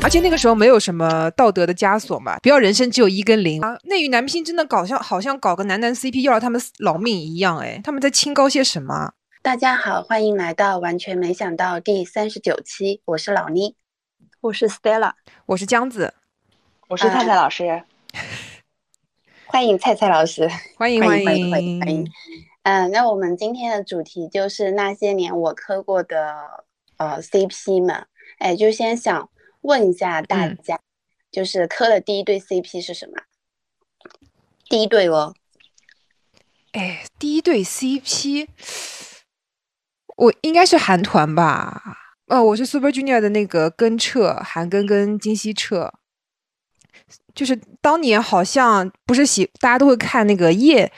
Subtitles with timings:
[0.00, 3.76] 而且那个时候没有什么道德的枷锁嘛，不要人生只有一跟零啊。
[3.82, 9.12] 内娱男明星真的搞像好像搞个男男 CP 要了他们老命一样，哎，他们在清高些什么？
[9.42, 13.74] 大家好，欢迎来到完全没想到第三十九期，我是老妮，
[14.40, 15.12] 我是 Stella，
[15.46, 16.14] 我是江子，
[16.88, 17.82] 我是菜菜老师，
[19.46, 22.10] 欢迎菜菜老师，欢迎欢迎欢迎欢迎。
[22.62, 26.64] 嗯，那我们今天的主题就是那些年我磕过的
[26.96, 28.06] 呃 CP 们，
[28.38, 29.28] 哎，就先想。
[29.62, 30.80] 问一下大家，
[31.30, 33.22] 就是磕的第一对 CP 是什么？
[34.68, 35.34] 第一对哦。
[36.72, 38.46] 哎，第一对 CP，
[40.16, 41.82] 我应该是韩团吧？
[42.26, 45.92] 哦，我是 Super Junior 的那个根彻，韩庚跟金希澈。
[47.34, 50.92] 就是当年好像不是喜，大家都会看那个夜。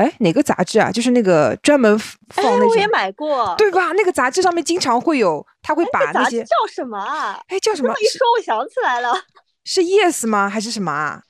[0.00, 0.90] 哎，哪个杂志啊？
[0.90, 3.92] 就是那个专门放那种，我也买过，对吧？
[3.92, 7.38] 那个杂志上面经常会有，他会把那些叫什么啊？
[7.48, 7.92] 哎，叫什么？
[8.00, 9.12] 一说我想起来了，
[9.62, 10.48] 是 Yes 吗？
[10.48, 11.22] 还是什么啊？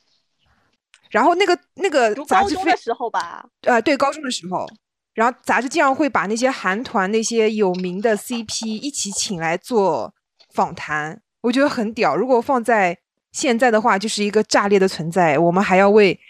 [1.11, 4.65] 然后那个那个杂志的时候吧，呃，对，高中的时候，
[5.15, 10.15] 然后杂志经常会把那些韩团那些有名的 CP 一起请来做
[10.55, 12.15] 访谈，我觉得很屌。
[12.15, 12.97] 如果放在
[13.33, 15.37] 现在的话，就是一个炸裂的存在。
[15.37, 16.21] 我们还要为。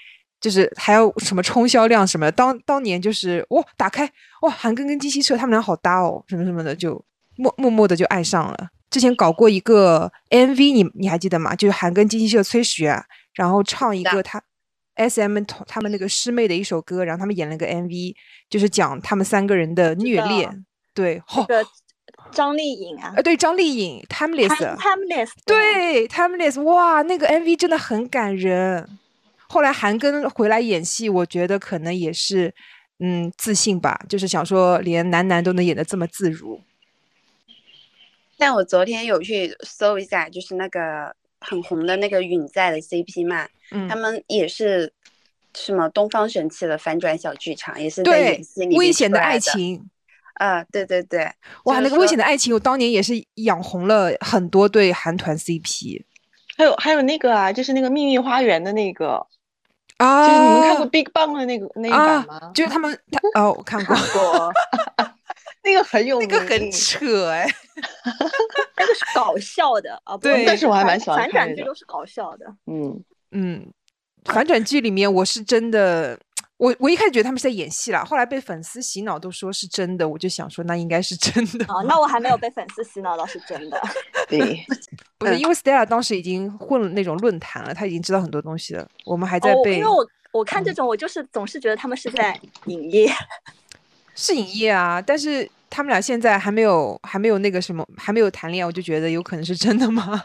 [0.41, 4.11] 就是还有什么冲销量什么的，当当年就是哇，打开
[4.43, 7.05] 哇，韩庚跟金希澈他们俩好搭哦，什么什么的，就
[7.37, 8.69] 默默默的就爱上了。
[8.91, 11.55] 之前搞过一个 MV，你你还记得吗？
[11.55, 12.87] 就是韩庚、金希澈、崔许，
[13.35, 14.43] 然后唱一个他
[14.97, 18.15] SM 他们那个师妹的一首歌，然后他们演了个 MV，
[18.49, 20.65] 就是讲他们三个人的虐恋。
[20.93, 21.65] 对，那个
[22.33, 28.99] 张丽颖啊，呃，对，张丽颖，Timeless，Timeless，对，Timeless，哇，那个 MV 真的很感人。
[29.53, 32.55] 后来韩庚回来演戏，我觉得可能也是，
[33.01, 36.61] 嗯，自信吧，就是想说连男男都能演得这么自如。
[38.39, 43.49] 但我昨天有去搜一下，就是那个很红的那个允在的 CP 嘛，
[43.89, 44.93] 他们也是
[45.57, 49.85] 什么东方神起的反转小剧场，也是在演戏里危险的爱情。
[50.35, 51.29] 啊，对对对，
[51.65, 56.05] 哇，那个危险的爱情，我当年也是养红了很多对韩团 CP。
[56.57, 59.27] 还有还有那个啊，就是那个秘密花园的那个。
[60.01, 62.51] 啊，就是你们看过 Big Bang 的那个那一版吗？
[62.55, 63.95] 就是他们，他哦，我看过，
[65.63, 67.47] 那个很有，那个很扯哎，
[68.77, 70.01] 那个是搞笑的。
[70.05, 73.05] 啊，对，但是我还蛮喜欢反转剧都是搞笑的，嗯。
[73.33, 73.65] 嗯，
[74.25, 76.19] 反转剧里面我是真的。
[76.61, 81.65] 我我一开始觉得他们是在演戏啦，后来被粉丝洗脑都说是真的，我就想说那应该是真的。
[81.73, 83.81] 哦，那我还没有被粉丝洗脑到是真的。
[84.29, 84.63] 对，
[85.17, 88.87] 不是因为 Stella 当时已经混了那种论坛了，他已经知道很多东西了。
[89.07, 93.11] 我们还在被，因为我我看这种，我就是总是觉得他们是在营业，
[94.15, 95.01] 是营业啊。
[95.01, 100.23] 但是他们俩现在还没有还没有那个什么，还没有谈恋爱，我就觉得有可能是真的吗？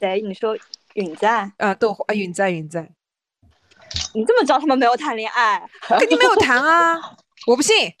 [0.00, 0.56] 对，你说
[0.94, 2.90] 允在啊，豆花啊，允在允在。
[4.14, 5.62] 你这么知道他们没有谈恋爱？
[5.82, 7.00] 肯定没有谈啊，
[7.46, 7.92] 我不信。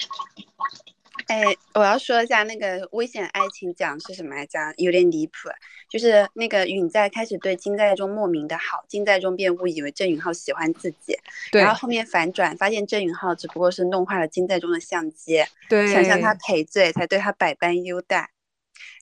[1.26, 5.48] 哎，我要说一下那个危险爱情讲是什么来讲，有点离谱。
[5.88, 11.18] 就是那个允在开始对金在中莫名的好，金在中便误以为郑允浩喜欢自己，
[11.52, 18.30] 然后后面反转发现郑允浩只不过是弄坏了金在中的相机，对，想向他赔罪才对他百般优待。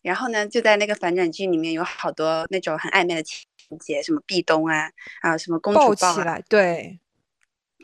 [0.03, 3.47] 然后呢，就在那个反转剧里面有好多那种很暧昧的情。
[3.77, 4.89] 节什么壁咚啊
[5.21, 6.99] 啊什么公主抱起来，对，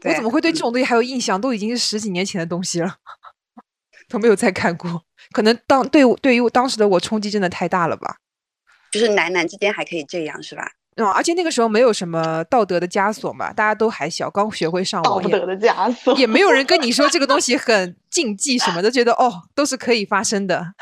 [0.04, 1.40] 我怎么会对这种东西还有印象？
[1.40, 2.96] 都已经是十几年前的东西了，
[4.08, 5.04] 都没有再看过。
[5.32, 8.16] 可能当对对于当时的我冲击真的太大了吧？
[8.90, 10.70] 就是男男之间还可以这样是吧？
[10.96, 20.74] 嗯，而且那个时候没有什么道德的枷锁嘛，大家都还小，刚学会上网，道德的枷锁也没有人跟你说这个东西 很禁忌什么的，觉得哦都是可以发生的。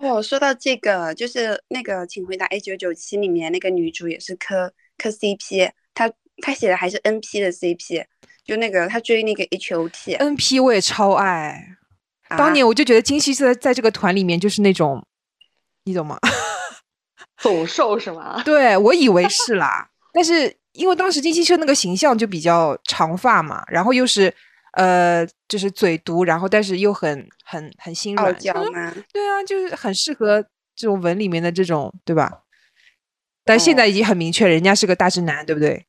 [0.00, 6.10] 哦，说到这个，就是那个《请回答一九九七》里面那个女主也是磕磕 CP，她
[6.42, 8.06] 她写的还是 NP 的 CP，
[8.44, 11.76] 就那个她追那个 HOT，NP 我也超爱。
[12.30, 15.04] 当年我就觉得金希澈在这个团里面就是那种，
[15.84, 16.18] 你懂吗？
[17.42, 18.40] 走兽是吗？
[18.44, 24.34] 对，我以为是啦，但是因为当时金希澈那个形象就比较长发嘛，然后又是。
[24.72, 28.34] 呃，就是嘴毒，然后但是又很很很心软，
[29.12, 30.42] 对啊，就是很适合
[30.76, 32.42] 这种文里面的这种，对吧？
[33.44, 35.86] 但现在已经很明确，人家是个大直男，对不对？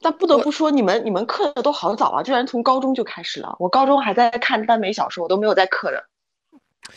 [0.00, 3.56] 但不得不说，你们你们刻的都好早啊，居然从高中就开始了。
[3.58, 6.04] 我高中还在看耽美小说，我都没有在刻的。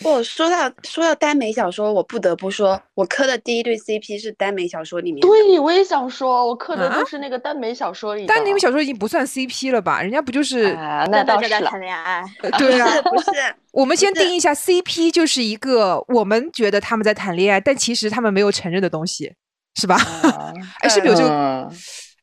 [0.03, 5.21] 我说到说到耽美小说，我不得不说，我磕的第一对 CP 是耽美小说里面。
[5.21, 8.27] 对，我也想说，我磕的啊都是那个耽美小说里面。
[8.27, 10.01] 但那个小说已经不算 CP 了吧？
[10.01, 10.75] 人家不就是？
[10.75, 11.81] 啊，那倒是了大家在谈。
[11.81, 13.31] 恋爱， 呃对啊，不是，
[13.71, 19.33] 我们先定义一下，CP 就是一个我们觉得他们在谈恋爱，但其实他们没有承认的东西，
[19.75, 19.95] 是吧？
[19.95, 21.29] 啊哎，是不是有这个？
[21.29, 21.71] 嗯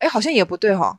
[0.00, 0.96] 哎，好像也不对哈。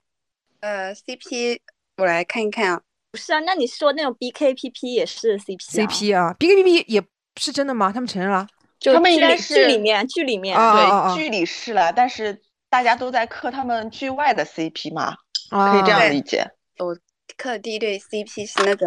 [0.62, 1.59] 呃，CP，
[1.97, 2.81] 我来看一看啊。
[3.15, 3.39] 不是啊？
[3.45, 7.01] 那你说那种 BKPP 也是 CP 啊 CP 啊，BKPP 也
[7.39, 7.91] 是真的吗？
[7.94, 8.45] 他们承认了？
[8.77, 15.15] 就他们应该是剧里面剧里面啊啊啊对，剧里是了，但是大家都在磕他们剧外的 CP 嘛，
[15.50, 16.45] 啊，可以这样理解。
[16.77, 16.94] 我
[17.38, 18.85] 磕的第一对 CP 是那个，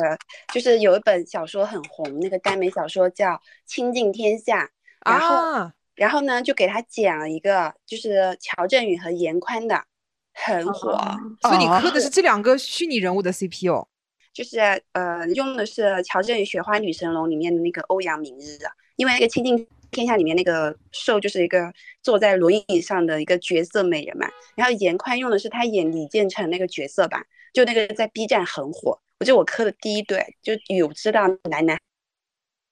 [0.53, 3.31] 就是有一本小说很红，那个耽美小说叫
[3.67, 4.65] 《倾尽天下》，
[5.11, 9.83] 然后啊，然后呢就给他讲了一个，就是乔振宇和严宽的，
[10.35, 10.91] 很火。
[10.91, 13.89] 哦所以你哦磕的是这两个虚拟人物的 CP 哦。
[14.39, 14.61] 就是
[14.93, 21.73] 呃，用的是乔振宇《雪花女神龙》里面的那个欧阳明日啊，因为那个《倾尽天下》里面那个受就是一个
[22.05, 31.77] 坐在轮椅上的一个绝色美人嘛，然后严宽用的是他演李建成那个角色吧，就那个在 B 站很火，我觉得我磕的第一对，就有知道男男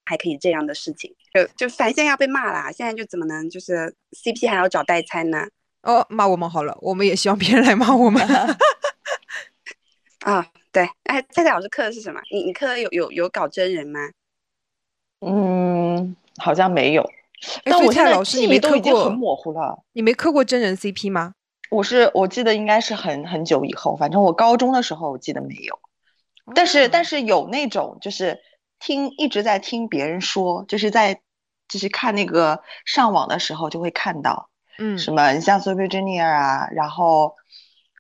[0.05, 5.49] 还可以这样的事情，就就反正现在要被骂啦，现在就怎么能就是 CP 还要找代餐呢？
[5.83, 8.25] 哦，骂我们好了，我们也希望别人来骂我们。
[10.21, 10.45] 啊，
[10.77, 12.21] 对，哎，蔡蔡老师磕的是什么？
[12.31, 13.99] 你你磕的有有有搞真人吗？
[15.27, 17.11] 嗯，好像没有。
[17.65, 19.83] 但我现在蔡老师，你没已经很，模糊了。
[19.95, 21.33] 你没磕过真人 CP 吗？
[21.71, 25.79] 我是我记得应该是很很久以后，反正我高中的时候我记得没有。
[26.55, 28.39] 但是但是是有那种就是
[28.79, 31.23] 听一直在听别人说，就是在
[31.69, 37.35] 就是看那个上网的时候就会看到嗯，什么，你像 Super Junior 啊，然后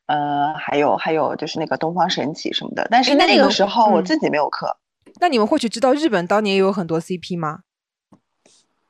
[0.07, 2.87] 呃还有还有就是那个东方神起什么的。
[2.91, 4.77] 但是那个时候我嗯自己没有磕。
[5.21, 7.61] 那你们或许知道日本当年也有很多 CP 吗？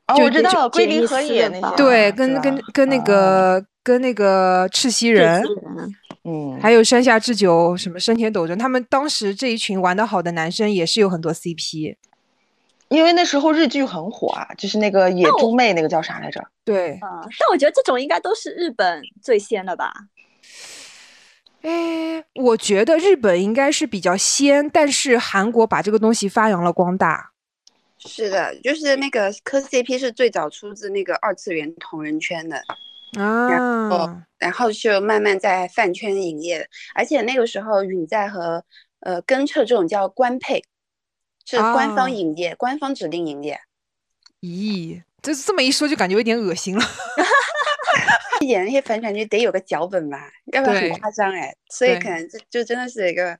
[0.07, 5.43] 哦，我知道龟梨和也那些对，啊跟跟跟那啊个跟那个赤西仁，
[6.23, 11.95] 嗯，还有山下智久、什么生田斗真，他们当时这一群玩的好的男生也是有很多 CP。
[12.87, 16.41] 因为那时候日剧很火啊，就是那个野猪妹那个叫啥来着？
[16.63, 16.99] 对，嗯，
[17.37, 19.91] 但我觉得这种应该都是日本最先的吧。
[21.67, 27.31] 哎，我觉得日本应该是比较先，但是韩国把这个东西发扬了光大。
[27.99, 32.55] 是的，就是那个磕 CP 是最早出自那个二次元同人圈的，
[33.19, 36.65] 啊，然后然后就慢慢在饭圈营业，
[36.95, 38.63] 而且那个时候允在和
[39.01, 40.63] 呃根彻这种叫官配，
[41.43, 43.59] 是官啊方营业，官方指定营业。
[44.39, 46.85] 咦，这这么一说就感觉有点恶心了。
[48.41, 53.35] 演那些反转剧得有个脚本吧，要不然很夸张哎，所以可能这就真的是一个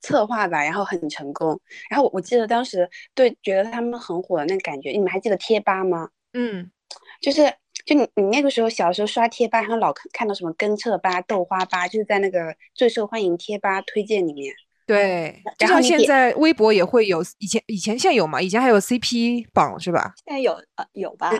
[0.00, 1.58] 策划吧，然后很成功。
[1.90, 6.08] 然后我我记得当时对觉得他们很火的那个感觉，你们还记得贴吧吗？
[6.34, 6.70] 嗯，
[7.20, 7.42] 就是
[7.84, 14.54] 就你你那个时候小时候刷贴吧，然后老看看到什么根彻吧、豆花吧，就是在那个最受欢迎贴吧推荐里面。
[14.86, 18.40] 对，就像现然后你点在微博也会有，以前以前现在有嘛？
[18.40, 20.12] 以前还有 CP 榜是吧？
[20.24, 21.32] 现在有呃有吧？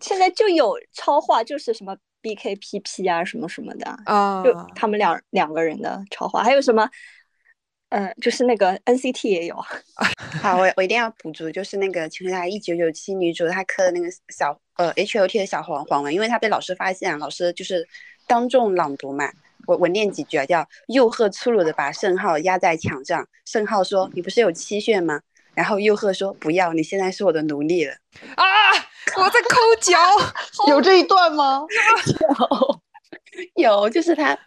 [0.00, 6.88] 现在就有超话，就是什么 BKPP 啊什么什么的，啊，就他们两两个人的超话，还有什么，
[7.90, 9.54] 呃，就是那个 NCT 也有，
[10.42, 17.86] 好，我我一定要补足，就是那个《请回答一九九七》女主她磕的那个小呃 H O T 的小黄黄文，因为她被老师发现，老师就是
[18.26, 19.30] 当众朗读嘛。
[19.66, 25.20] 我我念几句啊，叫佑赫粗鲁的把盛浩压在墙上，盛浩说：“你不是有七炫吗？”
[25.54, 27.94] 然后佑赫说：“不要，你现在是我的奴隶了。
[28.36, 28.44] 啊，
[29.16, 29.98] 我在抠脚。
[30.68, 31.64] 有这一段吗？
[33.56, 34.38] 有，有就是他，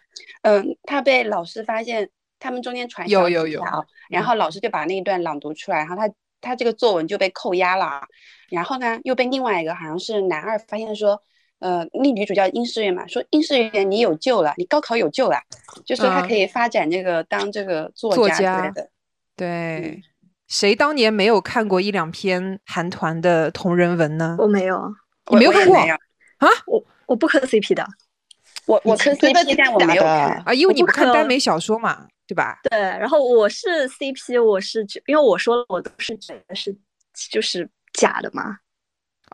[0.42, 3.62] 嗯，他被老师发现，他们中间传有有有。
[4.10, 6.10] 然后老师就把那一段朗读出来，然后他
[6.40, 8.02] 他这个作文就被扣押了，
[8.50, 11.20] 然后呢又被另外一个好像是男二发现说，
[11.58, 15.38] 呃，那女主叫殷世媛嘛，说殷世媛你有救了，你高考有救了，
[15.84, 16.28] 就说他嗯。
[16.28, 18.90] 可以发展这个当这个作家之类的。
[19.36, 20.02] 对，
[20.48, 24.34] 谁当年没有看过一两篇韩团的同人文呢？
[24.38, 24.94] 我没有，
[25.30, 25.98] 你没有看过啊我也没有
[26.66, 27.86] 我我不磕 CP 的，
[28.66, 30.42] 我我磕 CP，但我没有看。
[30.44, 32.58] 啊，因为你不看磕耽美小说嘛，对吧？
[32.70, 36.74] 对，然后我是 CP，我是因为我说了我都是觉得是
[37.30, 38.58] 就是假的嘛，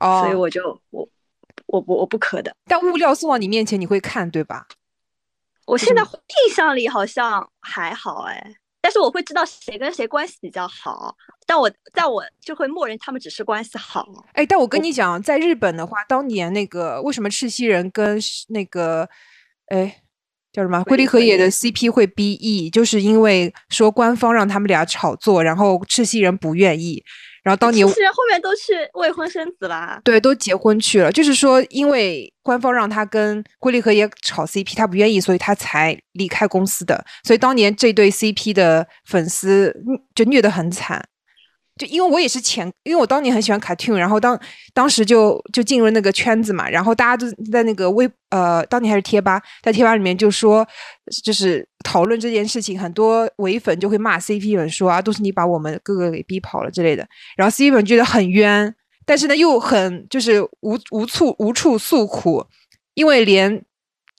[0.01, 1.09] 哦，所以我就我
[1.67, 2.53] 我不我不磕的。
[2.67, 4.67] 但物料送到你面前，你会看，对吧？
[5.67, 8.55] 我现在印象里好像还好哎，
[8.85, 14.07] 但是我会知道谁跟谁关系比较好，但我但我就会默认他们只是关系好。
[14.35, 19.09] 哎，但我跟你讲，在日本的话，当年那个为什么赤西仁跟那个，
[19.69, 20.03] 哎，
[20.53, 27.03] 叫什么龟梨和也的 CP 会 BE，就是因为说官方让他们俩炒作，然后赤西仁不愿意，
[27.45, 30.01] 然后当年是后面都去未婚生子啦。
[30.03, 37.05] 对都结婚去了，就是说因为官方让他跟龟梨和也炒 CP，他不愿意，所以他才离开公司的。
[37.23, 41.05] 所以当年这对 CP 的粉丝嗯就虐得很惨。
[41.77, 44.39] 就因为我也是前，因为我当年很喜欢 cartoon，然后当
[44.73, 50.65] 当时就就进入那个圈子嘛，然后大家都在那个微呃，当年还是贴吧，在贴吧里面就说，
[51.25, 57.05] 就是讨论这件事情，很多伪粉就会骂 CP 粉说啊，都是你把我们哥哥给逼跑了之类的，
[57.37, 58.73] 然后 CP 粉觉得很冤，
[59.05, 62.47] 但是呢又很就是无无处无处诉苦，
[62.95, 63.65] 因为连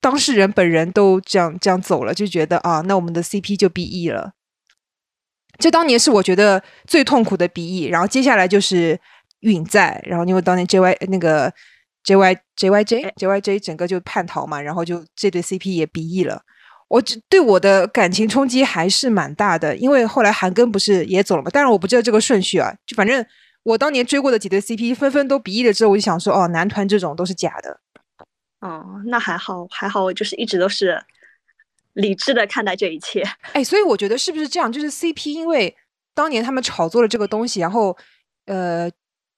[0.02, 4.34] 当事人本人都这样这样走了，就觉得啊，那我们的 CP 就 BE 了。
[5.58, 9.00] 这当年是我觉得最痛苦的鼻翼然后接下来就是
[9.42, 11.52] 允在，然后因为当年 JY 那个
[12.04, 16.42] JY JYJ JYJ 整个就叛逃嘛，然后就这对 CP 也鼻翼了。
[16.88, 23.26] 我只对我的感情冲击还是蛮大的，因为后来韩庚不是也走了嘛，但是我不知道这个顺序啊，就反正
[23.64, 27.80] 我当年追过的几对 CP 纷纷都鼻翼了之后，我就想说，哦，男团这种都是假的。
[28.62, 31.04] 哦，那还好，还好，我就是一直都是
[31.96, 33.22] 理智的看待这一切。
[33.52, 34.72] 哎，所以我觉得是不是这样？
[34.72, 35.76] 就是 CP，因为
[36.14, 37.98] 当年他们炒作了这个东西，然后
[38.46, 38.90] 呃，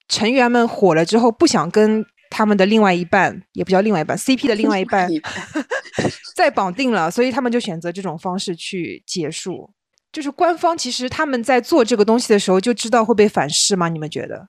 [0.08, 5.10] 成员们火了之后，不想跟他们的另外一半，也不叫另外一半，CP 的另外一半
[6.36, 9.72] 再绑定了，所以他们就选择这种方式去结束。
[10.12, 13.88] 就是官方其实他们在做这个东西的时候就知道会被反噬吗？
[13.90, 14.48] 你们觉得？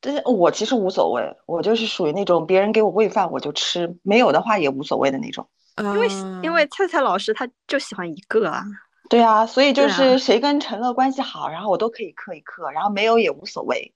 [0.00, 5.48] 但是我其实无所谓，我就是属于那种别人给我喂饭我就吃，没有的话也无所谓的那种。
[5.78, 6.08] 因为
[6.42, 8.64] 因为菜菜老师他就喜欢一个啊，
[9.10, 13.92] 对啊，所以就是谁跟陈乐关系好，然后我都可以磕一磕，然后没有也无所谓。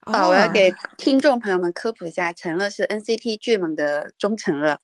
[0.00, 4.78] 啊，我要哦给听众朋友们科普一下，陈乐是 NCT Dream 的忠诚乐。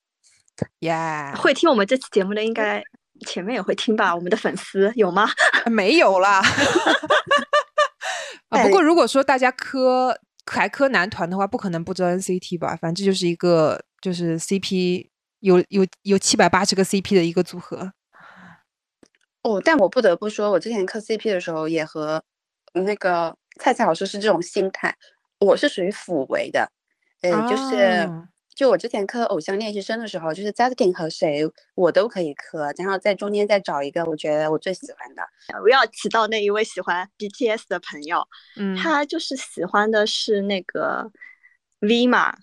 [0.81, 2.83] 耶，会听我们这期节目的应该
[3.27, 4.15] 前面也会听吧？
[4.15, 5.29] 我们的粉丝有吗？
[5.71, 6.43] 没有啦。
[8.51, 12.77] 啊，不哎过如果说大家磕还磕男团的话，不可能不知道 NCT 吧？
[12.81, 15.09] 反正这就是一个就是 CP
[15.45, 17.93] 有有有七百八十个 CP 的一个组合。
[19.43, 22.23] 哦，但我不得不说，我之前磕 CP 的时候也和
[22.73, 24.97] 那个菜菜老师是这种心态，
[25.39, 26.71] 我是属于辅为的，
[27.21, 31.43] 呃，就是啊就我之前磕偶像练习生的时候，就是 Justin 和谁
[31.75, 35.23] 我都可以磕，然后在中间再找一个我觉得我最喜欢的。
[35.61, 41.11] 我要提到那一位喜欢 BTS 的朋友，嗯，他就是喜欢的是那个
[41.81, 42.35] V 嘛，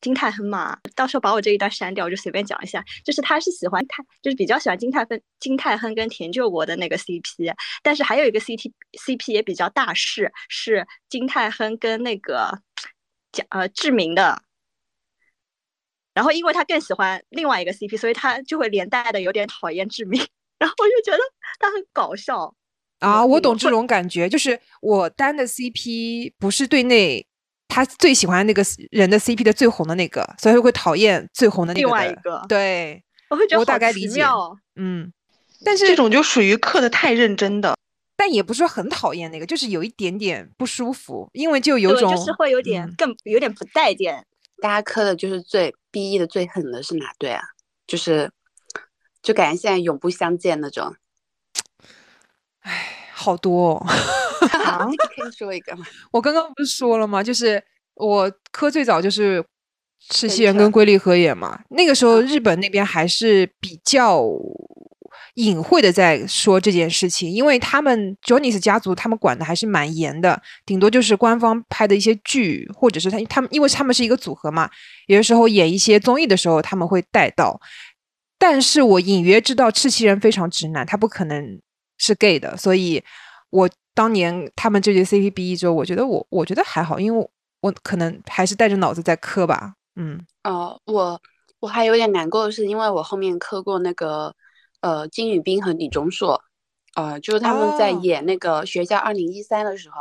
[0.00, 0.78] 金泰亨嘛。
[0.94, 2.84] 到时候把我这一段删掉，我就随便讲一下。
[3.04, 12.60] 就是他是喜欢泰，就是比较喜欢金泰亨、金泰亨跟田柾国的那个 CP，但是还有一个 CT CP 也比较大势，是金泰亨跟那个
[13.32, 14.42] 讲呃志明的。
[16.12, 20.20] 然后因为他更喜欢另外一个 CP，所以他就会连带的有点讨厌志明。
[20.58, 21.22] 然后我就觉得
[21.58, 22.54] 他很搞笑。
[22.98, 27.26] 啊，我我懂这种感觉，就是我单的 CP 不是对那
[27.70, 34.22] 他最喜欢那个人的 CP 的最红的那个，所以会讨厌最红的那个另外一个对，我会觉得我大好奇概理解
[34.76, 35.10] 嗯，
[35.64, 37.74] 但是这种就属于磕的太认真的。
[38.16, 44.26] 但也不是说很讨厌那个，就是有一点点不舒服，因为就有对，种就是会有点嗯更有点不待见。
[44.60, 47.42] 大家磕的就是最 BE 的最狠的是哪对啊？
[47.86, 48.30] 就是
[49.22, 50.94] 就感觉现在永不相见那种。
[52.60, 53.86] 唉，好多、哦。
[54.64, 55.84] 啊， 可以说一个吗？
[56.12, 57.22] 我刚刚不是说了吗？
[57.22, 57.62] 就是
[57.94, 59.44] 我磕最早就是
[60.08, 64.24] 赤西仁跟龟梨和也嘛，那个时候日本那边还是比较
[65.34, 74.68] 隐晦的在说这件事情，因为他们 Jonas 家族他们管的还是蛮严的，顶多就是官方拍的一些剧，或者是他他们因为他们是一个组合嘛，
[75.06, 77.60] 有的时候演一些综艺的时候他们会带到，
[78.38, 81.60] 但是我隐约知道赤西仁非常直男，他不可能
[81.98, 83.02] 是 gay 的，所以
[83.50, 87.30] 我当年他们这对 CP BE 之后，我觉得我我觉得还好，因为我
[87.60, 90.24] 我可能还是带着脑子在磕吧，嗯。
[90.44, 91.20] 哦，我
[91.58, 94.34] 我还有点难过的是，因为我后面磕过那个
[94.80, 96.40] 呃金宇彬和李钟硕，
[96.94, 98.00] 呃，就是他们在哦。
[98.02, 99.96] 演那个《学校二零一三》的时候，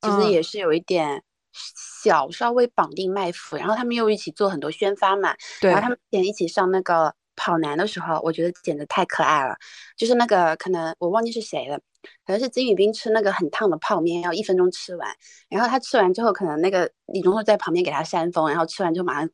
[0.00, 0.20] 其嗯。
[0.22, 1.22] 实也是有一点
[1.52, 9.56] 小稍微绑定麦麸，然后他们又一起做很多宣发嘛，对然后他们之前一起上那个跑男的时候，我觉得简直太可爱了。
[9.96, 11.76] 就是那个可能我忘记是谁了，
[12.24, 15.08] 可能是金宇彬吃那个很烫的泡面，要一分钟吃完。
[15.48, 19.28] 然后他吃完之后，可能那个李钟硕在旁边给他扇风，然后吃完之后马上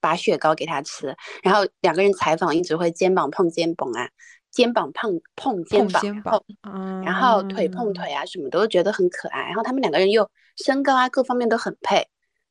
[0.00, 1.16] 把雪糕给他吃。
[1.42, 4.08] 然后两个人采访一直会肩膀碰肩膀啊，
[4.52, 9.42] 肩膀碰碰肩膀，碰肩膀然后，嗯，然后腿碰腿啊，什么都觉得很可爱。
[9.46, 10.30] 然后他们两个人又
[10.64, 11.96] 身高啊各方面都很配，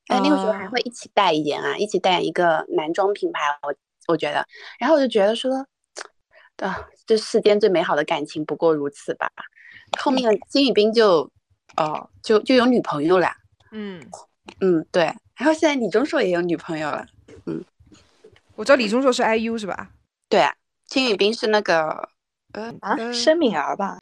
[0.07, 3.73] 哎，那个时候还啊会一起代言啊，一起代言一个男装品牌，我
[4.07, 4.45] 我觉得，
[4.79, 5.51] 然后我就觉得说，
[6.57, 9.29] 啊，这世间最美好的感情不过如此吧。
[9.99, 11.29] 后面 金宇彬就
[11.75, 13.31] 哦，就就有女朋友了。
[13.71, 14.01] 嗯，
[14.61, 15.03] 嗯，对。
[15.35, 17.05] 然后现在李钟硕也有女朋友了。
[17.45, 17.63] 嗯
[18.55, 19.91] 我知道李钟硕是 IU 是吧？
[20.27, 20.55] 对啊，
[20.87, 22.09] 金宇彬是那个，
[22.53, 23.99] 呃啊，呃申敏儿吧？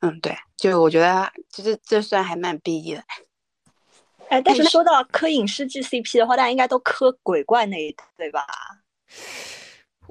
[0.00, 3.02] 嗯，对，就我觉得其实这算还蛮 BE 的。
[4.30, 8.46] 哎，但是说到磕影视剧 CP 的话，大家应该都磕鬼怪那一对吧？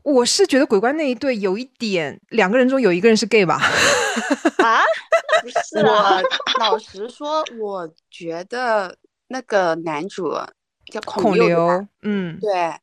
[0.04, 3.56] 我是觉得鬼怪那一对有一点，两个人中有一个人是 gay 吧？
[4.60, 4.82] 啊，
[5.44, 6.24] 不是啊，我
[6.60, 10.32] 老实说，我觉得那个男主
[10.92, 12.74] 叫孔孔刘嗯，对，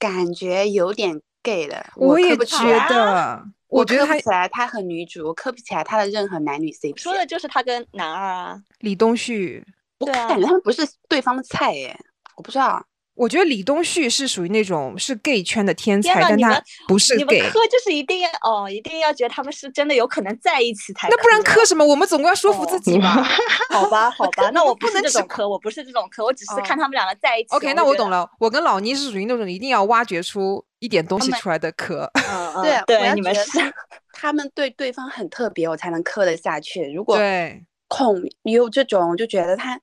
[0.00, 1.86] 感觉有点 gay 的。
[1.94, 6.98] 我也觉得，我觉得他磕不起来他和女主，我磕不起来他的任何男女 CP。
[7.00, 8.60] 说的就是他跟男二啊。
[8.80, 9.64] 李东旭，
[10.00, 11.96] 我对啊感觉他们不是对方的菜耶，
[12.36, 12.84] 我不知道。
[13.14, 17.38] 我觉得李东旭是属于那种是 gay 圈的天才，天，但他不是你们。
[17.50, 21.84] 磕就是一定要哦，一定要觉得他们是真的有可能在一起才那不然磕磕什么？
[21.84, 23.22] 我们总归要说服自己吧。
[23.70, 27.48] 好吧， 好吧，那我不能只这种磕，我不是这种磕，我只是哦看他们两个在一起。
[27.50, 28.08] OK，那我懂。
[28.08, 28.28] 了。
[28.38, 32.10] 我跟老倪是属于那种一定要挖掘出一点东西出来的磕。
[32.14, 33.42] 嗯 嗯，对，对，你们是
[34.12, 36.92] 他们对对方很特别，我才能磕得下去。
[36.92, 39.78] 如果对，孔有这种，我就觉得他，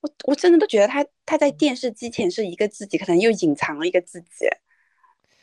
[0.00, 4.26] 我我真的都觉得他他在电视机前是一个自己，可能又隐藏了一个自己。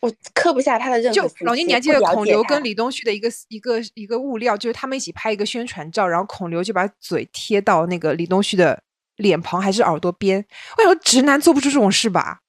[0.02, 1.46] 我刻不下他的任何就。
[1.46, 8.82] 老金，你还记得孔刘跟李东旭的一个一个一个物料，就是他们一起拍一个宣传照，然后孔刘就把嘴贴到那个李东旭的
[9.16, 10.46] 脸庞还是耳朵边。
[10.78, 12.42] 我想说，直男做不出这种事吧？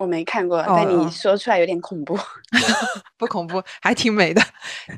[0.00, 2.18] 我没看过，但哦你说出来有点恐怖。
[3.18, 4.40] 不恐怖，还挺美的。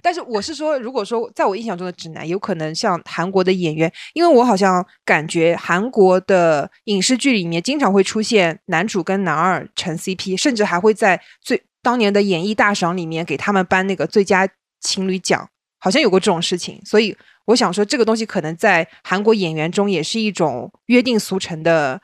[0.00, 14.48] 但是我是说，如果说在我印象中的直男，有可能像韩国的演员，因为我好像感觉韩国的影视剧里面经常会出现男主跟男二成 CP，甚至还会在最当年的演艺大赏里面给他们颁那个最佳
[14.80, 15.48] 情侣奖，
[15.80, 16.80] 好像有过这种事情。
[16.84, 17.16] 所以
[17.46, 22.00] 我想说，这个东西可能在韩国演员中也是一种约定俗成的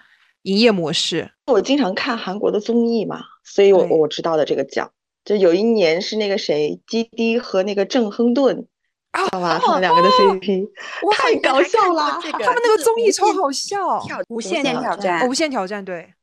[0.48, 1.30] 营业模式。
[1.46, 4.90] 我经常看韩国的综艺嘛，所以我我知道的这个奖。
[5.24, 8.66] 就有一年是那个谁，基迪和那个郑亨顿，
[9.10, 9.60] 啊知道吧？
[9.62, 10.66] 他们两个的 CP，
[11.02, 12.18] 我太搞笑了。
[12.22, 16.14] 他们那个综艺超好笑，无限挑挑战哦无限挑战对。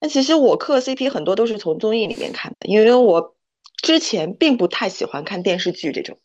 [0.00, 3.34] 那其实我磕 CP 很多都是从综艺里面看的，因为我
[3.82, 6.16] 之前并不太喜欢看电视剧这种。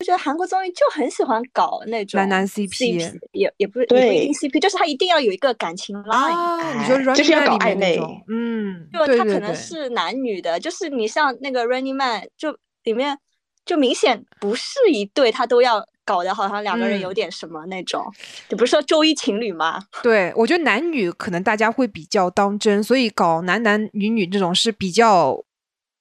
[0.00, 6.32] 我觉得韩国综艺就很喜欢搞那种男男 CP，CP 也也不是也不一对定 CP，就是他一定要有一个感情 line。
[6.32, 13.18] 啊，你说就是要搞暧昧，嗯，就他可能是男女的，就是你像那个 Running Man，就里面
[13.66, 18.02] 就明显不是一对，他都要搞得好像两个人有嗯点什么那种。
[18.48, 19.82] 你不是说周一情侣吗？
[20.02, 25.44] 对，我觉得男女可能大家会比较当真，所以搞男男女女这种是比较，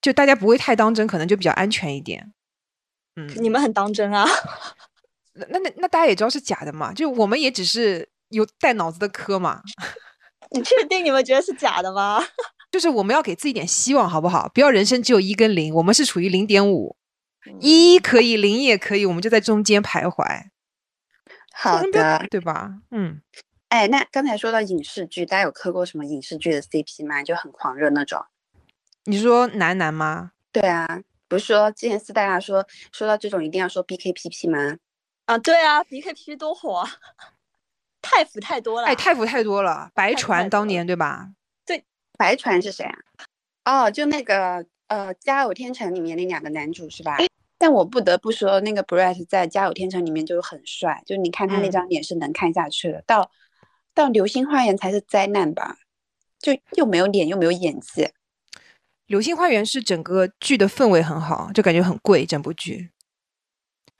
[0.01, 2.31] 就大家不会太当真，可能就比较安全一点。
[3.27, 4.25] 嗯，你们很当真啊！
[5.33, 9.61] 那那那那大家也知道是假的嘛，就我们也只是有带脑子的磕嘛，
[10.51, 12.21] 你确定你们觉得是假的吗？
[12.71, 14.49] 就是我们要给自己点希望，好不好？
[14.53, 16.95] 不要人生只有一跟零，我们是处于零点五，
[17.47, 20.43] 嗯一可以，零也可以，我们就在中间徘徊，
[21.53, 22.73] 好的，对吧？
[22.91, 23.21] 嗯。
[23.69, 27.23] 哎，那刚才说到影视剧，大家有磕过什么影视剧的 CP 吗？
[27.23, 28.19] 就很狂热那种。
[29.05, 30.31] 你说男男吗？
[30.51, 34.77] 对啊，不是说之前四大家说说到这种一定要说 BKPP 吗？
[35.25, 36.89] 啊，对啊，BKPP 多火啊，
[38.01, 38.87] 太腐太多了。
[38.87, 41.29] 哎，太腐太多了，白船当年对吧？
[41.65, 41.85] 对
[42.17, 42.83] 白船是谁
[43.63, 43.85] 啊？
[43.85, 47.17] 哦，就那个呃《家有天成》里面那两个男主是吧？
[47.59, 53.03] 但我不得不说，那个 Brett 在《家有天成》里面就是很帅，就你看他那嗯张脸是能看下去的。
[53.05, 53.29] 到
[53.93, 55.77] 到《流星花园》才是灾难吧？
[56.39, 58.03] 就又没有脸又没有演技。
[59.09, 62.91] 《流星花园》是整个剧的氛围很好，就感觉很贵，整部剧。《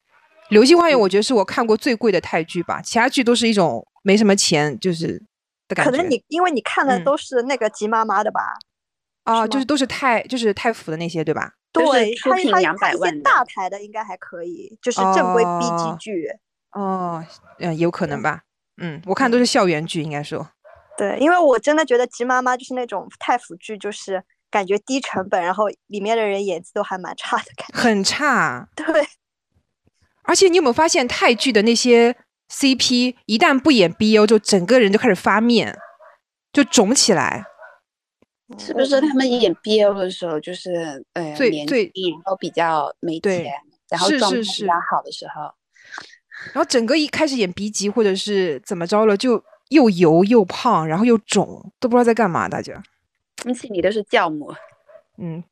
[0.50, 5.20] 流星花园》我觉得是我看过最贵的泰剧吧，其他剧都是一种没什么钱就是
[5.68, 5.92] 的感觉。
[5.92, 8.42] 可能你因为你看的嗯都是那个吉妈妈的吧？
[9.24, 11.54] 啊，是就是都是泰就是泰服的那些，对吧？
[11.72, 16.28] 对，出品200它它它一些万大台的应该还可以，就是正规 B 级哦剧。
[16.72, 17.26] 哦，
[17.58, 18.44] 嗯，有可能吧。
[18.78, 20.52] 嗯，我看都是校园剧，应该说。
[20.96, 27.78] 对，因为我真的觉得吉妈妈就是那种泰腐剧，就是感觉低成本，然后里面的人演技都还蛮差的感觉。
[27.78, 28.68] 很差。
[28.76, 28.86] 对，
[30.24, 32.16] 而且你有没有发现泰剧的那些
[32.50, 35.78] CP，一旦不演 BL，就整个人就开始发面，
[36.52, 37.46] 就肿起来。
[38.58, 43.54] 是不是他们演 BL 的时候，就是呃年最最轻，然后比较没对钱，
[43.90, 45.42] 然后是是状态比较好的时候，
[46.54, 52.50] 然后整个一开始演 B 级或者是怎么着了，就又油又胖，然后又肿，都不知道在干嘛。
[52.50, 52.82] 大家，
[53.44, 54.54] 空气里都是酵母。
[55.18, 55.44] 嗯，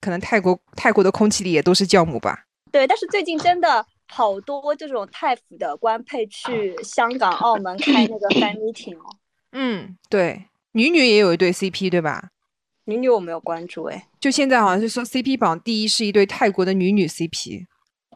[0.00, 2.46] 可能泰国泰国的空气里也都是酵母吧。
[2.70, 9.16] 对，但是最近真的好多这种泰府的官配去香港、澳门开那个 fan meeting 哦。
[9.52, 12.30] 嗯，对，女女也有一对 CP 对吧？
[12.86, 17.64] 女女我没有关注哎，就现在好像是说 CP 榜第一是一对泰国的女女 CP，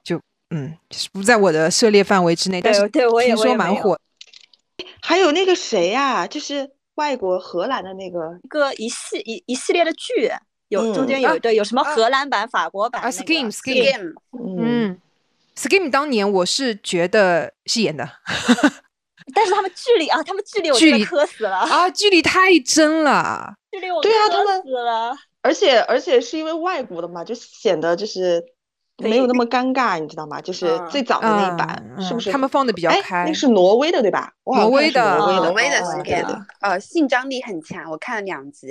[0.05, 3.99] 就嗯，就是不在我的涉猎范围之内，但是对我也听说蛮火。
[5.01, 10.31] 还有那个谁呀、就是外国荷兰的那个，一个一系一一系列的剧，
[10.69, 15.01] 有中嗯间有一对有什么啊荷兰版、法国版啊那个 Scheme Scheme 嗯，嗯
[15.57, 18.05] ，Skim 当年我是觉得是演的
[19.35, 23.55] 但是他们距离啊，他们距离我真的距离磕死了，啊，距离太真了。
[23.71, 25.17] 距离我对啊磕他们死了。
[25.43, 28.43] 而且而且是因为外国的嘛，就显得就是
[28.99, 30.41] 没有那么尴尬，你知道吗？
[30.41, 32.31] 就是嗯最早的那一版，嗯是不是？
[32.31, 34.33] 嗯他们放的比较哎开那是挪威的对吧？
[34.45, 38.69] 挪威的挪威的，挪威的呃，性张力很强，我看了两集。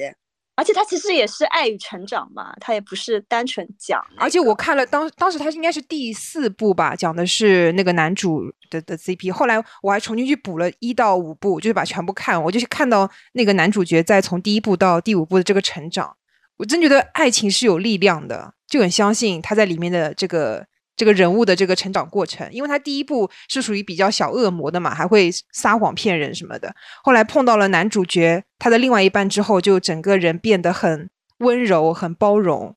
[0.59, 4.23] 而且他其实也是爱与成长嘛，他也不是单纯讲那个。
[4.23, 9.31] 而且我看了当当时他应该是第四部吧，讲的是那个男主的的 CP。
[9.31, 16.17] 后来我还重新去补了一到五部，就是把全部看，我就是看到那个男主角在从第一部到第五部的这个成长，
[16.57, 20.65] 我真觉得爱情是有力量的，就很相信他在里面的这个
[20.95, 22.47] 这个人物的这个成长过程。
[22.51, 26.75] 因为他第一部是属于比较小恶魔的嘛，还会撒谎骗人什么的。
[27.03, 32.75] 后来碰到了男主角他的另外一半之后，就整个人变得很温柔、很包容，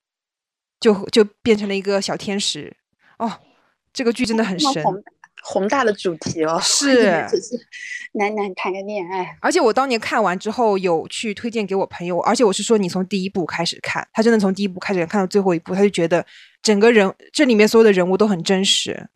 [0.79, 2.77] 就就变成了一个小天使。
[3.19, 3.41] 哦，
[3.93, 4.85] 这个剧真的很深。
[5.43, 7.29] 宏宏大的主题哦， 是
[8.13, 9.37] 男男谈个恋爱。
[9.41, 16.25] 而且我当年看完之后，有去推荐给我朋友，而且我是说你从第一部开始看，他真的从第一部开始看到最后一部，他就觉得
[16.63, 19.09] 整个人这里面所有的人物都很真实。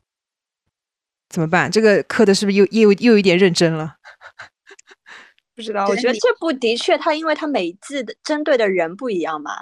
[1.28, 1.70] 怎么办？
[1.70, 3.96] 这个磕的是不是又又又有一点认真了？
[5.56, 9.52] 不知道，我觉得这部的确他因为他每一季的针对的人不一样嘛，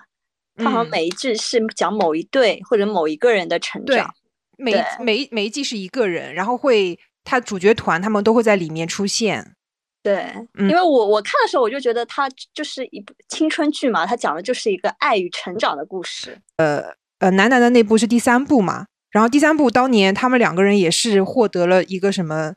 [0.57, 4.15] 他好像嗯每一季是讲某一对或者某一个人的成对长。
[4.63, 9.55] 每一每一每一季是一个人，然后会他主角团他们都会在里面出现。
[10.03, 16.39] 对，嗯因为我我看的时候我就觉得它就是一部青春剧嘛，它讲的就是一个爱与成长的故事。
[16.57, 16.83] 呃
[17.19, 22.55] 呃，男男的那部是第三部嘛，然后第三部当年他们两个人也是获得了一个什么，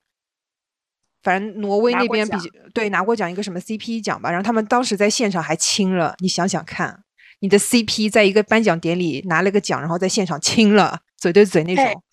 [1.22, 7.04] 反正挪威那边比较对拿过奖一个什么 CP 奖吧，然后他们当时在现场还亲了，你想想看，
[7.40, 12.04] 你的 CP 在一个颁奖典礼拿了个奖，然后在现场亲了，嘴对嘴那哎种，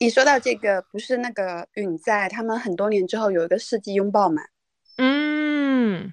[0.00, 4.42] 你说到这个，不是那个允在他们很多年之后有一个世纪拥抱嘛？
[4.96, 6.12] 嗯，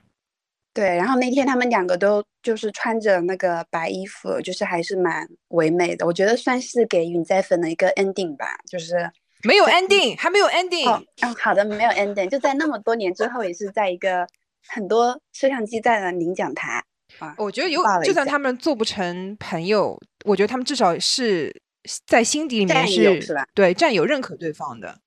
[0.73, 6.05] 对，然后那天他们两个都就是穿着那个白衣服，就是还是蛮唯美的。
[6.05, 9.11] 我觉得算是给允在粉的一个 ending 吧，就是
[9.43, 14.27] 没有 ending，还没有 ending，、哦，哦，好的，没有 ending，就在那么多年之后，也是在一个
[14.67, 16.83] 很多摄像机在的领奖台
[17.19, 17.33] 啊。
[17.37, 21.61] 我觉得有就算他们做不成朋友，我觉得他们至少是
[22.07, 24.97] 在心底里面是友是吧对战友认可对方的。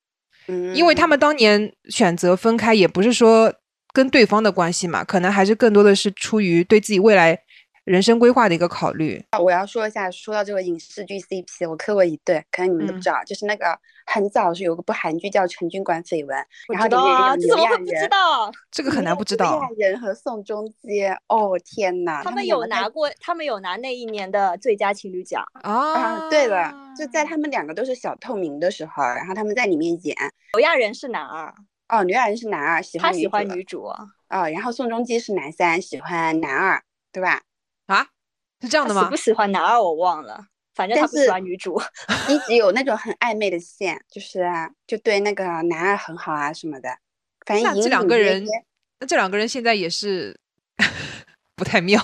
[0.47, 3.53] 嗯，因为他们当年选择分开，也不是说
[3.92, 7.38] 跟对方的关系嘛，可能还是更多的是出于对自己未来
[7.88, 9.24] 人生规划的一个考虑。
[9.42, 16.37] 我要说一下，说到这个影视剧 CP，我磕过一对，可能你们都不嗯知道，就是那个很早是有个部韩剧叫《陈军馆绯闻》，
[16.72, 18.53] 然后知道啊，里面有这怎么会不知道？
[18.70, 19.68] 这个很难不知刘道亚。
[19.88, 25.42] 仁和宋仲基，哦天呐，他们有拿过，他们有拿那一年的最佳情侣奖。
[25.62, 30.14] 啊啊，对了，就在他们两个都是小透明的时候，然后他们在里面演。
[30.53, 31.55] 刘亚仁是男二，
[31.88, 33.85] 哦，刘亚仁是男二，喜欢他喜欢女主。
[33.85, 37.40] 哦，然后宋仲基是男三，喜欢男二，对吧？
[37.88, 38.07] 啊，
[38.62, 39.16] 是这样的吗喜不？
[39.16, 41.81] 喜欢男二我忘了，反正他不喜欢女主。
[42.29, 46.88] 一直有那种很暧昧的线，就是啊就对那个男二很好啊什么的。
[47.46, 48.44] 反正那这两个人，
[49.01, 50.38] 那这两个人现在也是
[51.57, 52.01] 不太妙。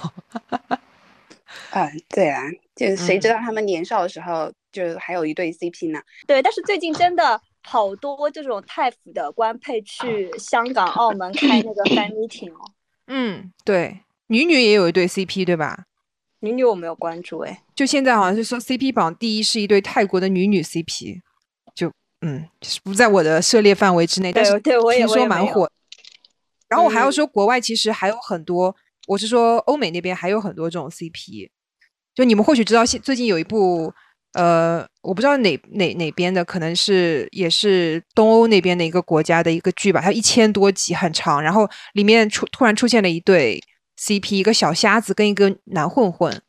[1.71, 2.43] 嗯，对啊，
[2.75, 6.01] 就是谁知嗯道他们年少的时候就还有一对 CP 呢？
[6.27, 12.61] 对，但是最近真的好多这种太腐的官配去香港、 澳门开那个 fan meeting 哦。
[13.09, 15.85] 嗯，对，女女也有一对 CP 对吧？
[16.41, 21.21] 女女我没有关注哎，就现在好像是说 CP 榜第一是一对泰国的女女 CP，
[21.75, 25.71] 就嗯，就是不在我的涉猎范围之内，但是对对我也听说蛮火。
[26.69, 28.75] 然后我还要嗯说，国外其实还有很多，
[29.07, 31.49] 我是说欧美那边还有很多这种 CP。
[32.15, 33.93] 就你们或许知道，现最近有一部，
[34.35, 43.61] 呃，我不知道哪哪哪边的，可能是也是东欧那边的一个国家的一个剧吧，它一千多集很长，然后里面出突然出现了一对
[44.05, 46.43] CP，一个小瞎子跟一个男混混，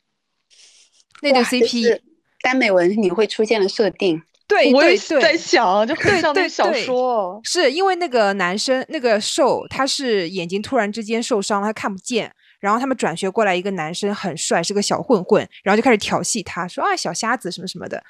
[1.21, 2.01] 那对 CP 是
[2.41, 4.21] 耽美文里会出现的设定。
[4.47, 7.41] 对我也是在，想，就对很像那对个小对说哦。
[7.43, 18.03] 是因为那个男生那个受他是眼睛突然之间受伤了，他看不见，然后他们转学过来一个男生很帅，是个小混混，然后就开始调戏他，说啊小瞎子什么什么的。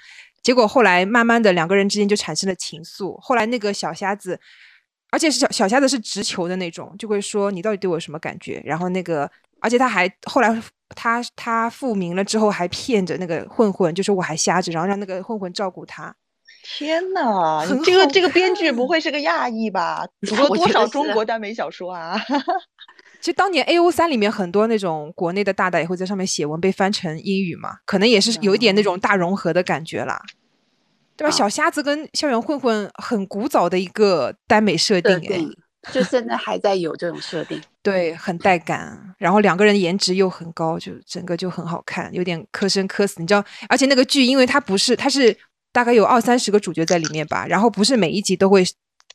[0.44, 3.18] 结果后来慢慢的两个人之间就产生了情愫。
[3.22, 4.40] 后来那个小瞎子，
[5.16, 8.62] 而且是小小瞎子是直球的那种，就会说你到底对我有什么感觉？
[8.66, 16.14] 然后那个，而且他还后来他他复明了之后还骗着那个混混，就说我还瞎着，然后让那个混混照顾他。
[16.64, 20.06] 天呐，这个这个编剧不会是个亚裔吧？
[20.28, 22.20] 读了多少中国耽美小说啊？
[23.22, 30.22] 其实当年 A O 三里面很多那种国内的大大也会在上面写文，被翻成英语嘛，可能也是有一点那种大融合的感觉啦，
[31.18, 31.30] 对吧？
[31.30, 37.62] 啊小瞎子跟校园混混很古早的一个耽美设定哎，就现在还在有这种设定。
[37.82, 43.46] 对，很带感，然后两个人颜值又很高，就整个就很好看，有点磕生磕死，你知道？
[43.70, 45.38] 而且那个剧，因为它不是，它是
[45.72, 48.64] 大概有二三十个主角在里面吧，然后不是每一集都会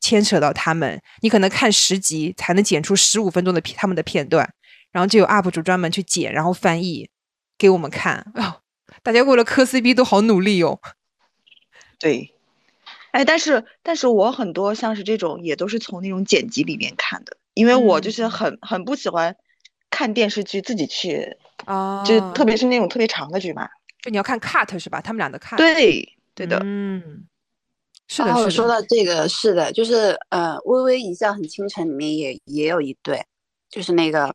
[0.00, 4.48] 牵扯到他们，你可能看十集才能剪出十五分钟的片他们的片段，
[4.92, 7.08] 然后就有 UP 主专门去剪，然后翻译
[7.58, 8.24] 给我们看。
[8.36, 8.60] 哦，
[9.02, 10.78] 大家为了磕 CP 都好努力哦。
[12.00, 12.34] 对，
[13.12, 19.36] 哎，但是但是我很多像是这种也都是从那种剪辑里面看的，因为我就是嗯很很不喜欢
[19.90, 21.36] 看电视剧自己去，
[21.66, 23.68] 啊，就特别是那种特别长的剧嘛。
[24.02, 25.00] 就你要看 cut 是吧？
[25.00, 27.26] 他们俩的 cut。，对，对的，嗯，
[28.08, 28.50] 是的，然后是的。
[28.52, 33.22] 说到这个，是的，就是呃，《微微一笑很倾城》里面也也有一对，
[33.68, 34.34] 就是那个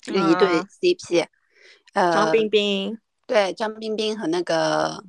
[0.00, 1.26] 就一对啊 CP，、
[1.92, 5.04] 呃，张彬彬，对张彬彬和那个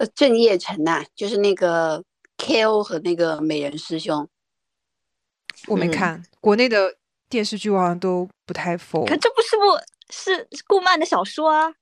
[0.00, 2.02] 呃郑业成呐、就是那个
[2.38, 4.28] KO 和那个美人师兄，嗯
[5.66, 6.96] 我没看，国内的
[7.28, 9.04] 电视剧我好像都不太否。
[9.04, 9.78] 可这不是不
[10.10, 11.74] 是顾漫的小说啊？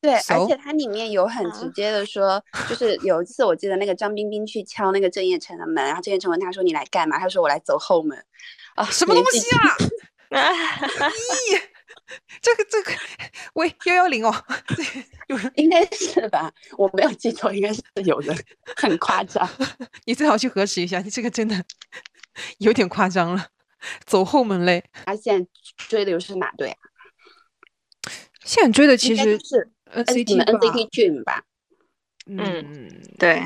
[0.00, 0.46] 对，而？
[0.48, 7.16] 且它里面有很直啊接的说，就是有一次我记得那个张彬彬去敲那个郑业成的门，然后郑业成问他说你来干嘛？
[7.18, 8.18] 他说我来走后门。
[8.74, 9.76] 啊，什么东西啊？
[10.30, 11.62] 咦，
[12.40, 12.92] 这个这个，
[13.54, 14.34] 喂幺幺零哦，
[14.68, 16.52] 对，有人应该是吧？
[16.76, 18.36] 我没有记错，应该是有人，
[18.76, 19.48] 很夸张。
[20.06, 21.64] 你最好去核实一下，你这个真的
[22.58, 23.48] 有点夸张了，
[24.06, 24.84] 走后门嘞。
[25.04, 26.78] 他现在追的又是哪队啊？
[28.44, 31.44] 现在追的其实是 NCT 们吧，NCT Dream 吧？
[32.26, 33.42] 嗯，对，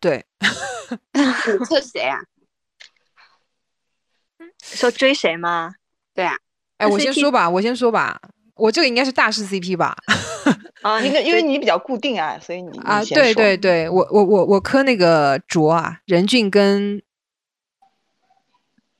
[0.00, 0.24] 对，
[1.12, 2.20] 你测谁啊？
[4.62, 5.74] 说追谁吗？
[6.14, 6.38] 对啊，
[6.78, 8.20] 哎，我先说吧，我先说吧，
[8.54, 9.96] 我这个应该是大势 CP 吧？
[10.82, 17.02] 啊，因为因为你比较固定啊，所以你啊，对对对，我我我我磕那个卓啊，任俊跟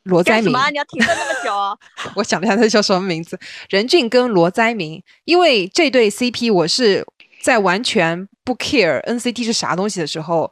[0.04, 0.44] 罗灾民。
[0.44, 0.70] 干什么啊？
[0.70, 1.76] 你要停顿那么久啊？
[2.16, 3.38] 我想了一下，他叫什么名字？
[3.68, 7.06] 任俊跟罗灾民，因为这对 CP 我是
[7.42, 10.50] 在完全不 care NCT 是啥东西的时候，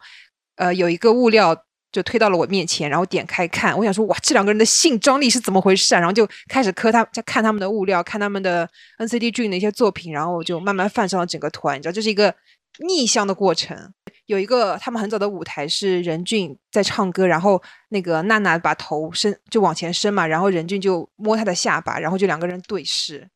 [0.57, 1.57] 呃，有一个物料
[1.95, 6.01] 就推到了我面前，然后点开看，我想说哇，这两个人的性张力是怎么回事啊？
[6.01, 12.35] 然后就开始磕他，在看他们的物料，看他们的 NCT Dream 的一些作品，然后我就慢慢泛上了整个团，你知道，这是一个
[12.81, 13.93] 逆向的过程。
[14.27, 23.29] 有一个他们很早的舞台是任俊在唱歌，然后那个娜娜把头伸就往前伸嘛，然后任俊就摸她的下巴，然后就两个人对视。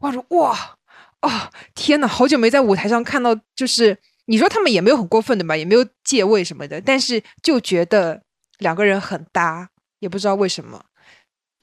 [0.00, 0.76] 我说哇
[1.22, 1.30] 哦
[1.74, 3.96] 天呐，好久没在舞台上看到，就是
[4.28, 8.22] 你说他们也没有很过分的吧，也没有借位什么的，但是就觉得
[8.58, 10.84] 两个人很搭，也不知道为什么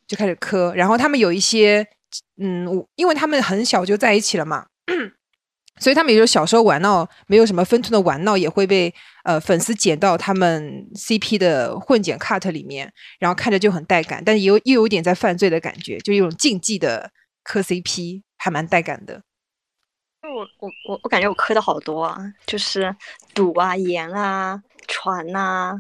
[0.08, 0.74] 就开始磕。
[0.76, 1.88] 然后他们有一些
[2.42, 4.66] 嗯，因为他们很小就在一起了嘛。
[5.78, 8.94] 所以他们也就小时候玩闹，没有什么分寸的玩闹，也会被
[9.26, 17.12] 呃粉丝剪到他们 CP 的混剪 cut 里面，然后看着就很带感，但是有又有点在犯罪的感觉，就有种禁忌的
[17.44, 19.22] 磕 CP，还蛮带感的。
[20.34, 22.96] 我我我我感觉我磕的好多啊，就是
[23.34, 25.78] 赌啊、盐啊、船呐、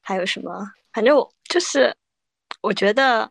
[0.00, 1.94] 还有什么，反正我就是
[2.60, 3.30] 我觉得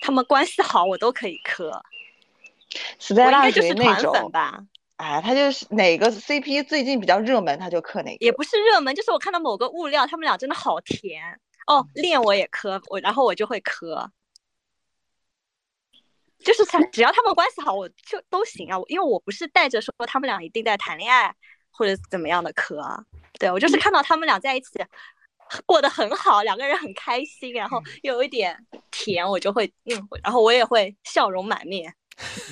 [0.00, 1.70] 他们关系好，我都可以磕。
[1.70, 4.64] 我应 Stella 该就是那种，吧，
[4.96, 8.24] 哎，他就是哪个 CP 最近比较热门，他就磕哪个。
[8.24, 11.22] 也不是热门，就是我看到某个物料，他们俩真的好甜
[11.66, 11.86] 哦。
[11.94, 14.10] 恋我也磕，我然后我就会磕。
[16.46, 18.78] 就是他只要他们关系好，我就都行啊。
[18.86, 21.34] 因为我不是带着说他们俩一定在谈恋爱
[21.72, 23.02] 或者怎么样的磕啊，
[23.40, 24.68] 对我就是看到他们俩在一起
[25.66, 28.56] 过得很好，两个人很开心，然后又有一点
[28.92, 31.92] 甜，我就会嗯，然后我也会笑容满面，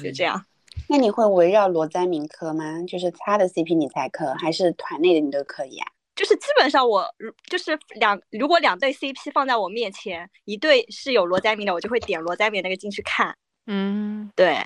[0.03, 0.45] 就这样。
[0.89, 2.83] 那你会围绕罗灾明磕吗？
[2.89, 5.87] 就是他的 CP 你才磕，还是团内的你都可以啊？
[6.17, 13.37] 就是基本上我如就是两如果两对 CP 放在我面前，一对是有罗灾明的，我就会点罗灾明那个进去看。
[13.67, 14.63] 嗯，对，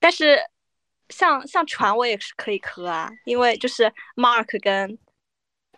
[0.00, 0.38] 但是
[1.08, 4.98] 像像船我也是可以磕啊，因为就是 Mark 跟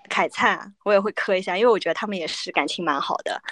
[0.08, 3.42] 凯灿我也会磕一下，因为我觉得他们也是感情蛮好的。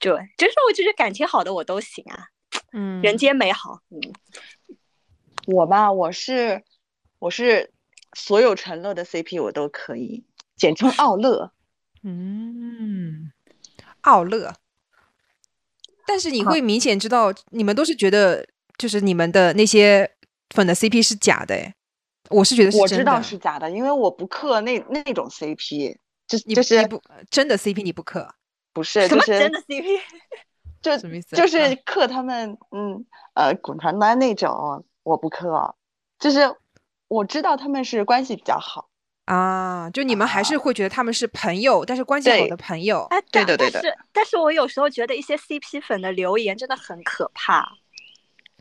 [0.00, 2.26] 对，就是我觉得感情好的我都行啊，
[2.72, 3.80] 嗯，人间美好。
[3.90, 4.00] 嗯，
[5.46, 6.62] 我吧，我是
[7.18, 7.72] 我是
[8.14, 10.24] 所有陈乐的 CP 我都可以，
[10.56, 11.52] 简称奥乐。
[12.02, 13.32] 嗯，
[14.00, 14.54] 奥乐。
[16.06, 18.46] 但是你会明显知道，你们都是觉得
[18.78, 20.10] 就是你们的那些
[20.54, 21.74] 粉的 CP 是假的，哎，
[22.30, 22.94] 我是觉得是真的。
[22.94, 28.28] 我知道是假的，因为我不磕那那种 CP，就是就是你不真的 CP 你不磕，
[28.72, 30.00] 不是就是什么真的 CP？
[30.82, 35.76] 就什么意思就是嗯磕他们，嗯呃滚床单那种，我不磕，
[36.18, 36.56] 就是
[37.06, 38.88] 我知道他们是关系比较好。
[39.26, 43.06] 啊，就你们还是会觉得他们是朋友，但是关系好的朋友。
[43.10, 47.66] 哎，但对的对的但是但是我有时候觉得一些 CP 粉的留言真的很可怕，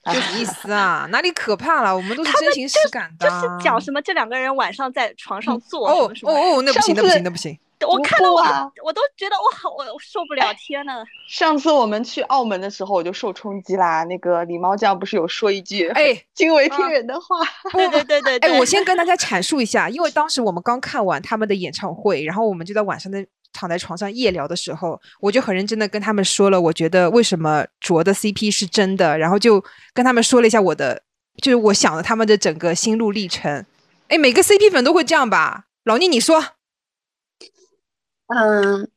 [0.04, 1.08] 哎什么意思啊？
[1.12, 1.96] 哪里可怕了？
[1.96, 3.42] 我们都是真情实感的就啊。
[3.42, 7.58] 是讲什么这两个人晚上在床上做什哦么什么，哦哦，那不行，那不行，那不行。
[7.88, 11.04] 不我看到我啊我都觉得我好我受不了，天呐！
[11.30, 14.04] 上次我们去澳门的时候，我就受冲击啦。
[14.04, 17.38] 那个李猫酱不是有说一句哎， 惊为天人的话？
[17.74, 29.64] 对对对对哎，我先跟大家阐述一下，因为当时我们刚看完他们的演唱会，然后我们就在晚上的躺在床上夜聊的时候，我就很认真的跟他们说了，我觉得为什么卓的 CP 是真的，然后就
[29.94, 31.04] 跟他们说了一下我的，
[31.42, 33.66] 就是我想了他们的整个心路历程。
[34.08, 35.66] 哎，每个 CP 粉都会这样吧？
[35.86, 36.44] 老聂，你说，
[38.36, 38.90] 嗯，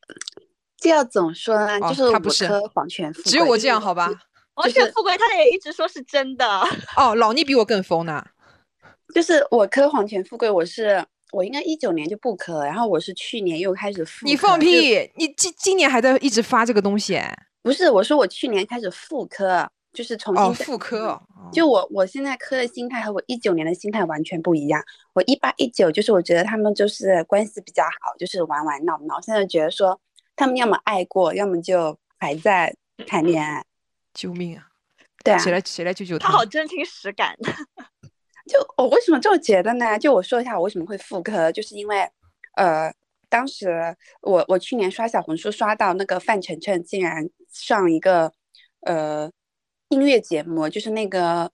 [0.77, 1.79] 这要怎么说呢？
[1.81, 4.11] 哦就是他不是磕黄泉富贵，只有我这样好吧？
[4.55, 6.47] 王权富贵他也一直说是真的，
[6.97, 8.25] 哦，老倪比我更疯呢。
[9.15, 14.25] 就是我磕黄泉富贵，我是我应该一九年就不磕，然后我是去年又开始复。
[14.27, 14.59] 你放！
[14.59, 15.11] 屁！
[15.17, 17.21] 你今今年还在一直发这个东西？
[17.63, 21.23] 不是，我说我去年开始复磕，就是重新哦，复刻哦。
[21.53, 24.83] 就我我现在磕的心态和我一九年的心态完全不一样。
[25.15, 29.21] 我一八一九就是我觉得他们就是关系比较好，就是玩玩闹闹。
[29.21, 29.99] 现在觉得说
[30.35, 32.75] 他们要么爱过，要么就还在
[33.07, 33.65] 谈恋爱。
[34.13, 34.69] 救命啊！
[35.25, 37.37] 对啊，谁来谁来救救他他好真情实感。
[38.47, 39.99] 就我为什么这么觉得呢？
[39.99, 42.07] 就我说一下我为什么会复刻，就是因为，
[42.57, 42.93] 呃，
[43.29, 48.31] 当时我我去年刷小红书刷到那个范丞丞竟然上一个
[48.83, 49.31] 呃
[49.89, 51.51] 音乐节目，就是那个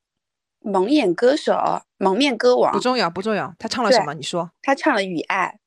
[0.61, 1.55] 蒙眼歌手、
[1.99, 3.55] 蒙面歌王不，重要，不重要。
[3.59, 4.15] 他唱了什么？
[4.15, 4.51] 你说？
[4.63, 5.59] 他唱了《雨爱》，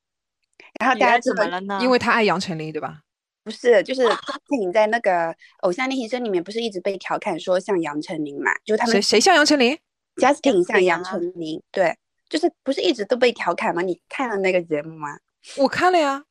[0.79, 1.79] 然后大家知道怎么了呢？
[1.81, 3.01] 因为他爱杨丞琳，对吧？
[3.43, 5.11] 不是，就是他你在那个
[5.61, 8.51] 《偶像练习生》里面不是一直被调侃说像杨丞琳嘛？
[8.63, 9.77] 就他们谁谁像杨丞琳
[10.15, 11.97] ？Justin 像杨啊丞琳，对，
[12.29, 13.81] 就是不是一直都被调侃吗？
[13.81, 15.17] 你看了那个节目吗？
[15.57, 16.23] 我看了呀。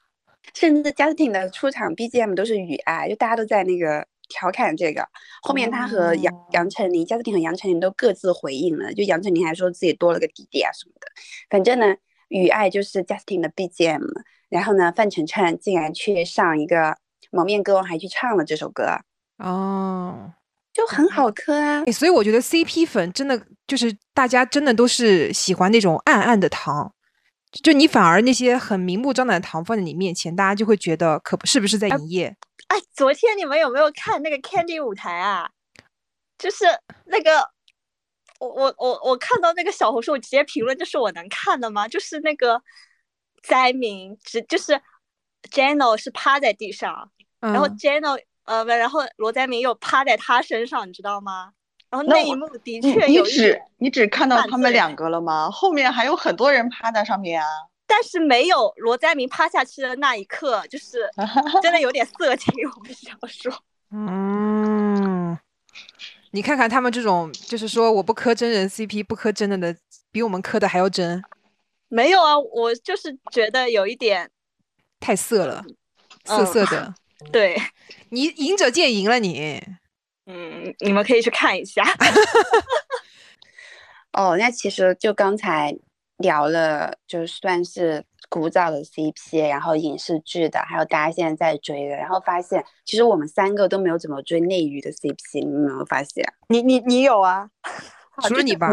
[0.55, 5.07] 甚至 Justin 的出场 BGM 都是雨爱，就大家都在那个调侃这个。
[5.43, 11.07] 后面他和杨、哦杨丞琳，Justin 和杨丞琳都各自回应了，就杨丞琳还说自己多了个弟弟啊什么的。
[11.51, 11.95] 反正呢，
[12.29, 14.03] 雨爱就是 Justin 的 BGM，
[14.49, 16.97] 然后呢，范丞丞竟然去上一个
[17.31, 18.99] 蒙面歌王，还去唱了这首歌，
[19.39, 20.33] 哦，
[20.73, 21.85] 就很好磕啊。
[21.87, 26.93] 哎，所以我觉得 CP 粉真的就是大家真的都是喜欢那种暗暗的糖，
[27.63, 32.37] 就你反而那些很明目张胆的糖放在你面前，大家就会觉得可不是不是在营业？
[32.69, 35.51] 哎，昨天你们有没有看那个 Candy 舞台啊？
[36.39, 36.65] 就是
[37.05, 37.47] 那个，
[38.41, 41.87] 我我我我看到那个小红书，我直接评论，就是我能看的吗？
[41.87, 42.63] 就是那个
[43.43, 44.81] 灾民，只就是
[45.51, 47.11] Jano 是趴在地上，
[47.41, 51.53] 然后嗯 Jano 呃不，然后罗灾民又趴在他身上，你知道吗？
[51.93, 55.51] 然后那一幕的你确你只有一点，你只看到他们两个了吗？
[55.51, 57.47] 后面还有很多人趴在上面啊。
[57.87, 61.07] 但是没有罗灾明趴下去的那一刻，就是
[61.63, 63.53] 真的有点色情，我不想说。
[63.91, 65.39] 嗯，
[66.31, 69.77] 你看看他们这种，就是说我不磕真人 CP，不磕真的的，
[70.11, 71.23] 比我们磕的还要真，
[71.89, 74.31] 没有啊，我就是觉得有一点
[74.99, 75.63] 太色了，
[76.25, 76.95] 色嗯色的。
[77.31, 77.61] 对，
[78.09, 79.63] 你赢者见赢了你。
[80.27, 81.83] 嗯，你们可以去看一下。
[84.13, 85.75] 哦，那其实就刚才
[86.19, 96.25] 聊了，就算是古早的 CP，然后影视剧的，还有大家现在在追的，然后发现其实我们三个都没有怎么追内娱的 CP，你有没有发现？
[96.49, 97.49] 你你你有啊？
[98.23, 98.69] 除了你吧，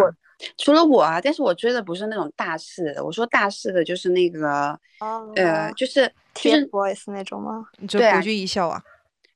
[0.57, 7.65] 除了我啊，但是我追的不是那种大势的，我说大势的就是那个哦呃，就是就是 TFBOYS 那种吗？
[7.77, 8.83] 对啊你这博君一笑啊。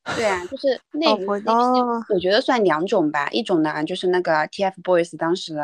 [0.16, 3.30] 对啊，就是内娱哦我觉得算两种吧。
[3.30, 5.56] 一种呢，就是那个 TFBOYS 当时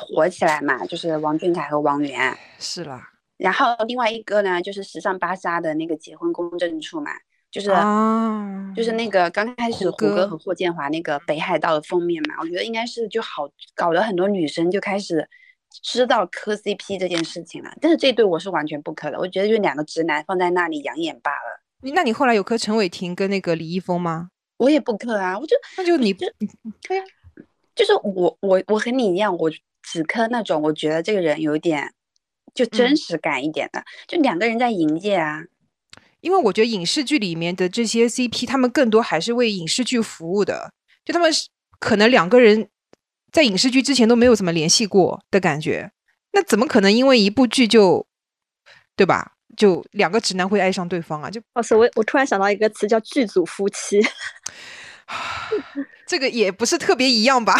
[0.00, 2.36] 火起来嘛，就是王俊凯和王源。
[2.58, 7.10] 是啦，然后另外一个呢，就是时尚芭莎的那个结婚公证处嘛，
[7.50, 15.28] 就是、啊，就是那个刚开始胡歌胡歌和霍建华那个北海道的封面嘛，我觉得应该是就好搞得很多女生就开始
[15.82, 17.70] 知道磕 CP 这件事情了。
[17.82, 21.60] 但是这对我是完全不磕的，我觉得就两个直男放在那里养眼罢了。
[21.82, 24.30] 你那你后来有磕陈伟霆跟那个李易峰吗？
[24.56, 29.48] 我也不磕啊，我就那就你就是我我我和你一样，我
[29.82, 31.92] 只磕那种我觉得这个人有点
[32.52, 35.44] 就嗯真实感一点的，就两个人在营业啊。
[36.20, 40.72] 因为我觉得影视剧里面的这些 CP，他们更多还是为影视剧服务的，
[41.04, 41.48] 就他们是
[41.78, 42.68] 可能两个人
[43.30, 45.92] 在影视剧之前都没有怎么联系过的感觉，
[46.32, 48.08] 那怎么可能因为一部剧就，
[48.96, 49.36] 对吧？
[49.58, 51.28] 就两个直男会爱上对方啊？
[51.28, 54.00] 就哦，所以我我突然想到一个词叫剧组夫妻，
[56.06, 57.54] 这个也不是特别一样吧？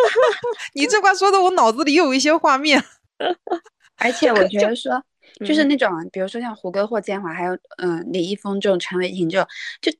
[0.74, 2.84] 你这话说的，我脑子里又有一些画面。
[3.96, 5.02] 而且我觉得说，
[5.46, 9.48] 就是嗯那种，比如说像胡歌、或建华，还有嗯、呃李易峰这种陈伟霆这种，
[9.80, 9.90] 就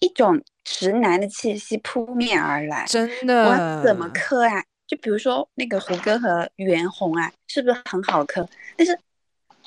[0.00, 2.86] 一种直男的气息扑面而来。
[2.88, 4.62] 真的我怎么磕啊？
[4.86, 8.48] 就比如说那个胡歌和袁弘啊，是不是很好磕？
[8.76, 8.98] 但是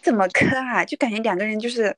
[0.04, 0.84] 怎么磕啊？
[0.86, 1.96] 就感觉两个人就是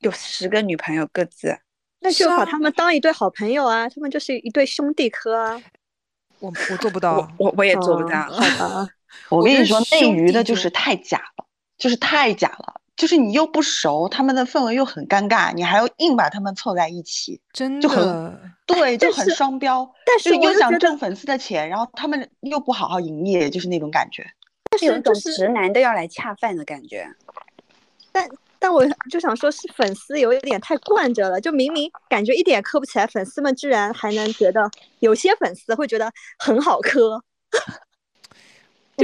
[0.00, 1.58] 有十个女朋友各自。
[2.00, 5.62] 那就把他们当一对好朋友啊，他们就是一对兄弟磕啊。
[6.38, 7.30] 我我做不到。
[7.38, 8.18] 我我也做不哦到。
[8.64, 8.88] 啊，
[9.28, 11.44] 我跟你说，内娱的就就是太假了，
[11.76, 24.26] 就是太假了，就是你又不熟，他们的氛围又很尴尬，你还要硬把他们凑在一起，真就很的，对，就很双标，但是又想挣粉丝的钱，然后他们又不好好营业，就是那种感觉。
[24.82, 27.06] 有一种就是直男都要来恰饭的感觉。
[28.12, 37.22] 但但我就想说，是粉丝有一点太惯着了，就明明感觉一点磕不起来，粉丝们居然还能觉得，有些粉丝会觉得很好磕。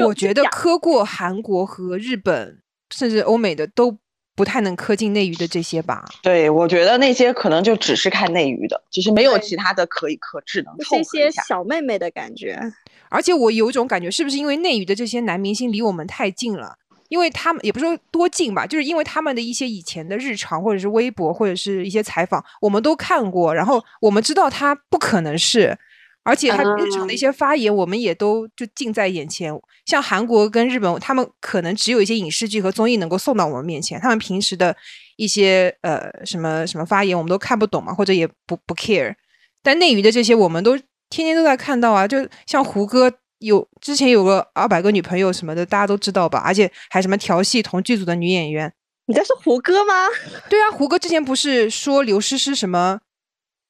[0.04, 2.60] 我觉得磕过韩国和日本，
[2.94, 3.98] 甚至欧美的都
[4.36, 6.04] 不太能磕进内娱的这些吧。
[6.22, 11.42] 对，我觉得那些可能就只是看内娱的，就是没有其他的可以磕，只能就是一些凑合一下。
[11.42, 12.60] 小妹妹的感觉。
[13.08, 16.76] 而且我有一种感觉，是不是因为内娱的这些男明星离我们太近了？
[17.08, 25.78] 因为他们也不是说多近吧，就是因为他们的一些以前的日常，或者是微博，或者是一些采访，我们都看过，然后我们知道他不可能是，
[26.26, 29.54] 而且他日常的一嗯些发言，我们也都就近在眼前。
[29.84, 34.76] 像韩国跟日本，他们可能只有一些影视剧和综艺能够送到我们面前，他们平时的
[35.16, 39.14] 一些呃什么什么发言，我们都看不懂嘛，或者也不不 care。
[39.62, 40.76] 但内娱的这些，我们都
[41.08, 46.40] 天天都在看到啊，就像胡歌有之前有个二百个女朋友什么的，大家都知道吧？
[46.44, 48.72] 而且还什么调戏同剧组的女演员。
[49.06, 49.94] 你在说胡歌吗？
[50.50, 52.98] 对啊，胡歌之前不是说刘诗诗什么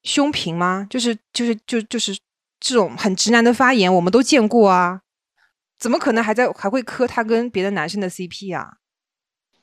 [0.03, 0.87] 胸平吗？
[0.89, 2.17] 就是就是就就是
[2.59, 5.01] 这种很直男的发言，我们都见过啊，
[5.79, 8.79] 怎么可能还在还会磕他跟别的男生的 CP 啊？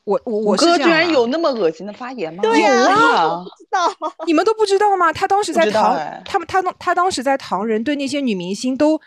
[0.06, 2.42] 我我我哥居然有那么恶心的发言吗？
[2.44, 4.14] 对有呀啊，不知道。
[4.26, 5.14] 你们都不知道吗？
[5.14, 9.00] 他当时在唐，哎他们他他当时在唐人对那些女明星都，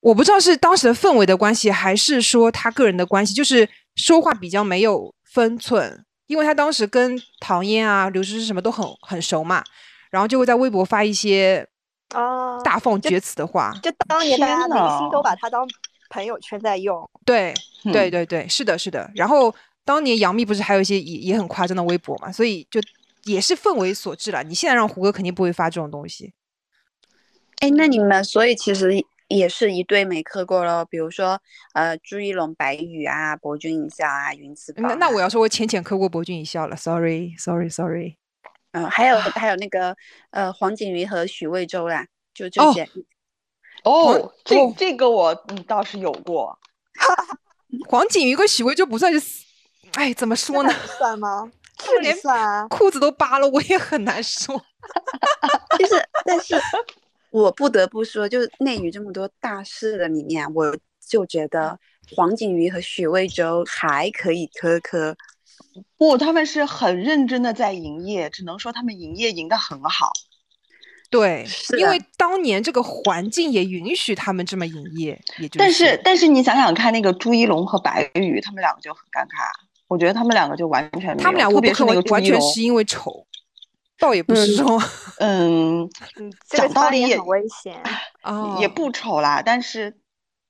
[0.00, 6.04] 我不知道是当时的氛围的关系，还是说他个人的关系，就是说话比较没有分寸。
[6.28, 9.64] 因为他当时跟唐嫣啊、刘诗诗什么都很很熟嘛，
[10.10, 11.66] 然后就会在微博发一些
[12.14, 13.72] 哦，大放厥词的话。
[13.82, 15.66] 就当年大家天明星都把他当
[16.10, 17.08] 朋友圈在用。
[17.24, 17.52] 对
[17.82, 19.10] 对嗯对对，是的，是的。
[19.14, 19.54] 然后
[19.84, 22.80] 当年杨幂不是还有一些也也很夸张的微博嘛，所以就
[23.24, 24.42] 也是氛围所致了。
[24.42, 26.32] 你现在让胡歌肯定不会发这种东西。
[27.60, 31.40] 哎，那你们所以其实也是一对没磕过喽，比如说
[31.74, 34.88] 呃朱一龙、白宇啊、博君一笑啊、云子宝啊。
[34.88, 38.17] 那那我要说，我浅浅磕过博君一笑了，sorry，sorry，sorry。
[38.72, 39.96] 嗯、还有还有那个
[40.30, 42.88] 呃黄景瑜和许魏洲啦，就这哦些。
[43.84, 46.58] 哦，这哦这个我嗯倒是有过，
[47.88, 49.44] 黄景瑜跟许魏洲不算是死，
[49.94, 50.72] 哎，怎么说呢？
[50.98, 51.50] 算吗？
[52.20, 52.66] 算啊。
[52.68, 54.60] 裤子都扒了，我也很难说。
[55.78, 55.94] 就是，
[56.24, 56.56] 但是
[57.30, 60.76] 我不得不说，就是内娱这么多大事的里面，我
[61.08, 61.78] 就觉得
[62.16, 65.16] 黄景瑜和许魏洲还可以磕磕。
[65.96, 70.10] 不，他们是很认真的在营业，只能说他们营业营的很好。
[71.10, 71.46] 对，
[71.78, 79.50] 因为当年这个环境也允许他们这么营业，也就但是但是你想想看，那个朱一龙和白宇，他们两个就很尴尬。
[79.86, 83.26] 我觉得他们两个就完全没有，他们俩我不可能个朱一龙，完全是因为丑，
[83.98, 84.82] 倒也不是嗯说
[85.16, 85.82] 嗯，
[86.16, 87.74] 嗯，讲道理也很危险。
[88.22, 89.96] 哦，也不丑啦，但是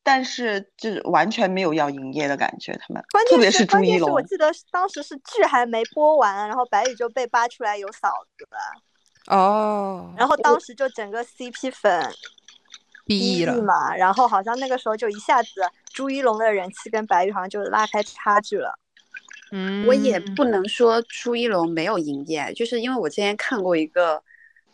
[0.08, 12.10] 但是就是完全没有要营业的感觉，他们关键特别是朱一是关键是我，记得当时是剧还没播完，然后白宇就被扒出来有嫂子了，哦，然后当时就整个 CP 粉
[13.04, 15.60] 毕业了，嘛，然后好像那个时候就一下子
[15.92, 18.78] 朱一龙的人气跟白宇好像就拉开差距了。
[19.52, 24.22] 嗯，我也不能说朱一龙没有营业，就是因为我之前看过一个。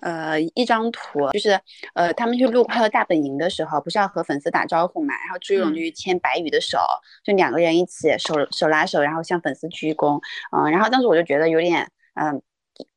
[0.01, 1.59] 呃，一张图就是，
[1.95, 5.15] 呃，他们去录《快乐大本营》的时候，不是要和粉丝打招呼嘛？
[5.25, 6.79] 然后朱一龙就去牵白宇的手，
[7.25, 10.21] 就两个人一起手手拉手，然后向粉丝鞠躬。
[10.53, 12.43] 嗯、然后当时我就觉得有点，嗯、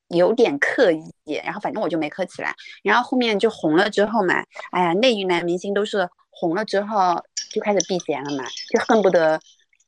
[0.09, 2.53] 有点刻意，然后反正我就没磕起来。
[2.83, 9.39] 然后后面就红了之后嘛，哎呀，内娱男明星都是红了之后就开始避嫌了嘛，就恨不得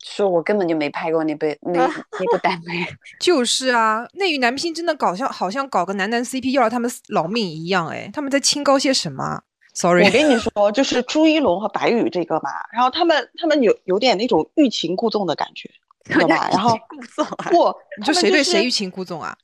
[0.03, 2.85] 说我根本就没拍过那部那那部 耽美。
[3.19, 9.41] 就是啊，内娱男明星真的搞笑好像搞个男男 CP 要了他们老命一样哎，他们在清高些什么
[9.73, 15.69] ？Sorry，我跟你说，就是朱一龙和白宇这个嘛，然后他们他们有有点那种欲擒故纵的感觉，
[16.05, 16.49] 知道吧？
[16.51, 19.37] 然后故纵啊，不，你说谁对谁欲擒故纵啊？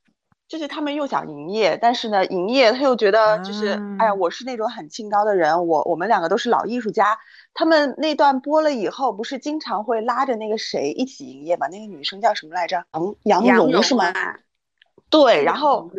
[0.47, 3.69] 就是他们又想营业，但是呢，营业他又觉得就是，
[3.99, 7.17] 哎呀，啊我是那种很清高的人，我我们两个都是老艺术家。
[7.53, 11.67] 他们那段播了以后，不是经常会拉着那个谁一起营业吗？
[11.67, 12.85] 那个女生叫什么来着？
[12.91, 14.05] 杨杨杨蓉是吗？
[14.05, 14.39] 啊
[15.09, 15.89] 对，然后？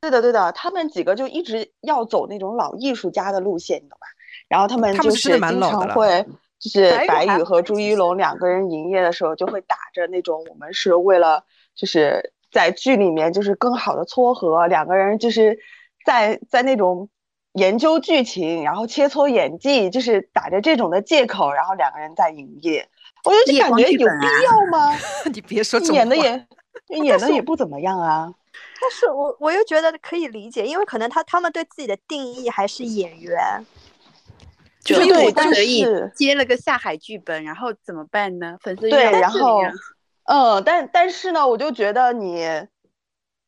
[0.00, 4.06] 对的对的，他们几个就一直要走那种老艺术家的路线，你懂吧？
[4.46, 6.24] 然后他们就是经常会，
[6.60, 15.58] 就是白宇和朱一龙两个人营业的时候，就会打着那种我们是为了就是在剧里面就是更好的撮合，两个人就是
[16.04, 17.08] 在在那种
[17.52, 22.88] 研究剧情，然后切磋演技，就是打着这种的借口，然后两个人在营业。
[23.24, 24.96] 我就感觉有必要吗？
[25.32, 26.46] 你别说演的也
[27.02, 28.32] 演的也不怎么样啊。
[28.80, 33.38] 但是我我又觉得可以理解，因为可能他他们对自己的定义还是演员，
[34.82, 38.56] 就是对我但可以是接了个下海剧本，然后怎么办呢？
[38.62, 39.60] 粉丝对，然后
[40.30, 42.46] 嗯，但但是呢，我就觉得你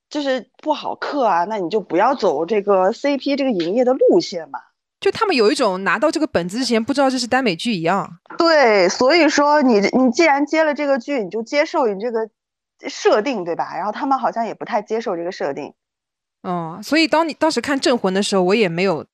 [0.09, 4.59] 就是不好嗑啊，那你就不要走这个 CP 这个营业的路线嘛。
[4.99, 8.19] 就他们有一种拿到这个本子之前不知道这是耽美剧一样。
[8.39, 12.29] 对，所以说你你既然接了这个剧，你就接受你这个
[12.89, 13.77] 设定，对吧？
[13.77, 15.75] 然后他们好像也不太接受这个设定。
[16.43, 19.05] 嗯，所以当你当时看《镇魂》的时候，我也没有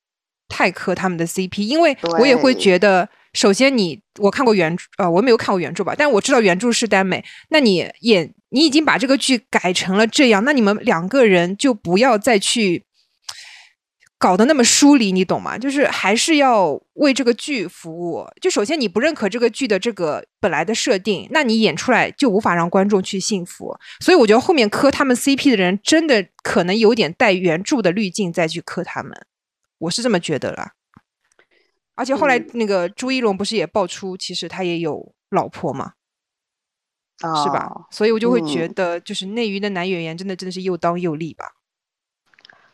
[0.49, 12.85] 太磕他们的 CP，因为我也会觉得，首先你我看过原著，呃，我没有看过原著吧，但我知道原著是耽美，那你演你已经把这个剧改成了这样，那你们两个人就不要再去
[14.19, 15.59] 搞得那么疏离，你懂吗？
[15.59, 18.27] 就是还是要为这个剧服务。
[18.41, 23.77] 就首先你不认可这个剧的这个本来的设定，那你演出来就无法让观众去信服。
[24.01, 29.13] 所以我觉得后面磕他们 CP 的人，真的可能有点带原著的滤镜再去磕他们，
[29.81, 30.76] 我是这么觉得了。
[31.97, 35.95] 而且后来嗯那个朱一龙不是也爆出，其实他也有老婆嘛，
[37.19, 37.67] 是吧？
[37.75, 41.55] 哦所以我就会觉嗯得，就是内娱的男演员真的真的是又当又立吧。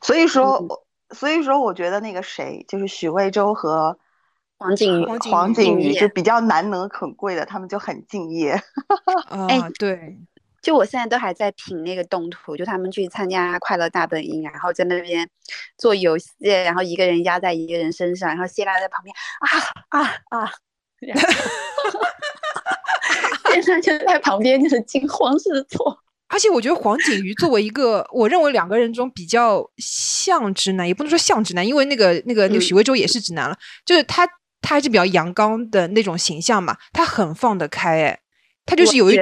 [0.00, 3.96] 所以说所以说，我觉得那个谁，就是许魏洲和
[4.58, 8.52] 黄景瑜黄景瑜就比较难能可贵的，他们就很敬业。
[9.28, 10.18] 啊、哎对，
[10.62, 15.28] 就我现在都还在品那个动图，就他们去参加快乐大本营，然后在那边
[15.76, 19.48] 做游戏，然后一个人压在一个人身上，然后谢娜在旁边啊
[19.88, 20.52] 啊啊，
[21.00, 21.28] 然后
[23.60, 25.98] 谢娜就在旁边就是惊慌失措。
[26.32, 34.26] 而且我觉得黄景瑜作为一个，我认为两个人中比较像直男，也不能说像直男，因为那个那个那个许嗯魏洲也是直男了，就是他
[34.62, 38.18] 他还是比较阳刚的那种形象嘛，他很放得开，哎，
[38.64, 39.16] 他就是有一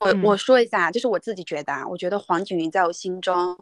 [0.00, 3.56] 我我说一下，就是我自己觉得啊，我觉得黄景瑜在我心中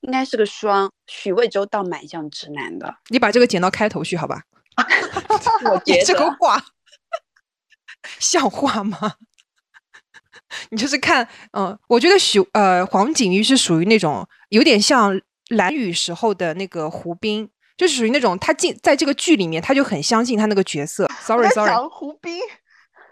[0.00, 2.94] 应该是个双，许魏洲倒蛮像直男的。
[3.08, 4.42] 你把这个剪到开头去，好吧？
[5.70, 6.64] 我你觉得这个话
[8.18, 8.98] 像话吗？
[10.70, 21.04] 你就是看，嗯，我觉得许呃黄景瑜是属于那种有点像蓝雨时候的那个胡兵，就是属于那种他进在这个剧里面，他就很相信他那个角色。
[21.04, 22.40] 我 Sorry 在 Sorry，想胡兵，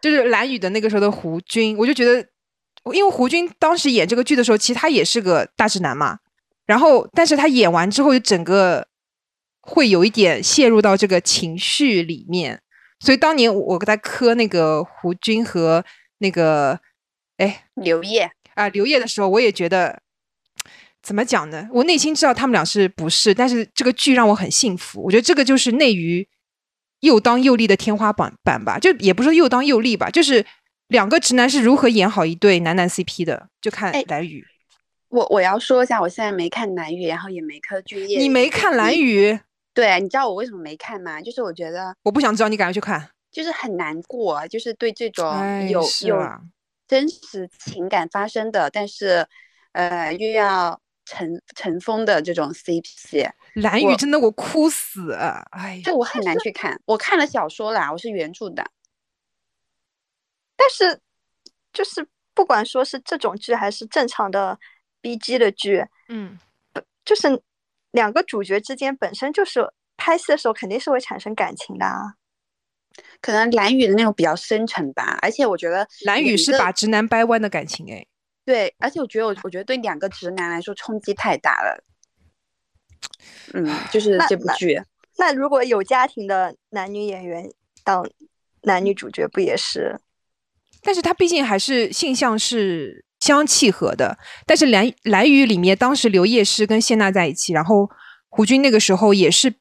[0.01, 2.27] 就是蓝雨的那个时候的胡军，我就觉得，
[2.95, 6.19] 因为胡军当时演这个剧的时候，其实他也是个大直男嘛。
[6.67, 8.89] 然后，但是他演完之后，就整个
[9.63, 12.61] 会有一点陷入到这个情绪里面。
[13.01, 15.85] 所以当年我给他磕那个胡军和
[16.19, 16.79] 那个
[17.37, 20.03] 哎刘烨，啊刘烨的时候，我也觉得
[21.01, 21.69] 怎么讲呢？
[21.73, 25.03] 我内心知道他们俩是不是，但是这个剧让我很幸福。
[25.05, 26.29] 我觉得这个就是内娱
[27.01, 30.45] 又当又立的天花板板吧，就也不是说又当又立吧，就是
[30.89, 34.45] 两个直男是如何演好一对男男 CP 的，就看哎蓝宇。
[35.09, 38.19] 我我要说一下，我现在没看蓝宇，然后也没看俊业。
[38.19, 38.95] 你没看蓝？
[38.95, 39.39] 宇，
[39.73, 41.21] 对，你知道我为什么没看吗？
[41.23, 43.09] 就是我觉得我不想知道，你赶快去看。
[43.31, 46.19] 就是很难过，就是对这种哎有有
[46.87, 49.27] 真实情感发生的，但是
[49.73, 56.79] 呃又要尘尘封的这种 CP，蓝宇真的我哭死，哎呀就，我很难去看。
[56.87, 58.65] 我看了小说啦，我是原著的。
[60.59, 61.01] 但是
[61.73, 64.59] 就是不管说是这种剧还是正常的
[65.01, 66.37] BG 的剧，嗯，
[67.05, 67.41] 就是
[67.93, 72.15] 两个主角之间本身就是拍戏的时候肯定是会产生感情的啊。
[73.21, 78.05] 可能蓝宇的那种比较深沉吧，而且我觉得蓝宇演一个是把直男掰弯的感情，哎，
[78.45, 81.85] 对，而且我觉得我我觉得对两个直男来说冲击太大了。
[83.55, 84.83] 嗯，就是这部剧，
[85.17, 87.49] 那如果有家庭的男女演员
[87.85, 88.05] 当
[88.63, 89.97] 男女主角，不也是？
[90.89, 94.17] 但是他毕竟还是性向是相契合的。
[94.47, 97.91] 但是蓝蓝雨里面，当时刘烨是跟谢娜在一起，然后
[98.31, 99.53] 胡军那个时候也是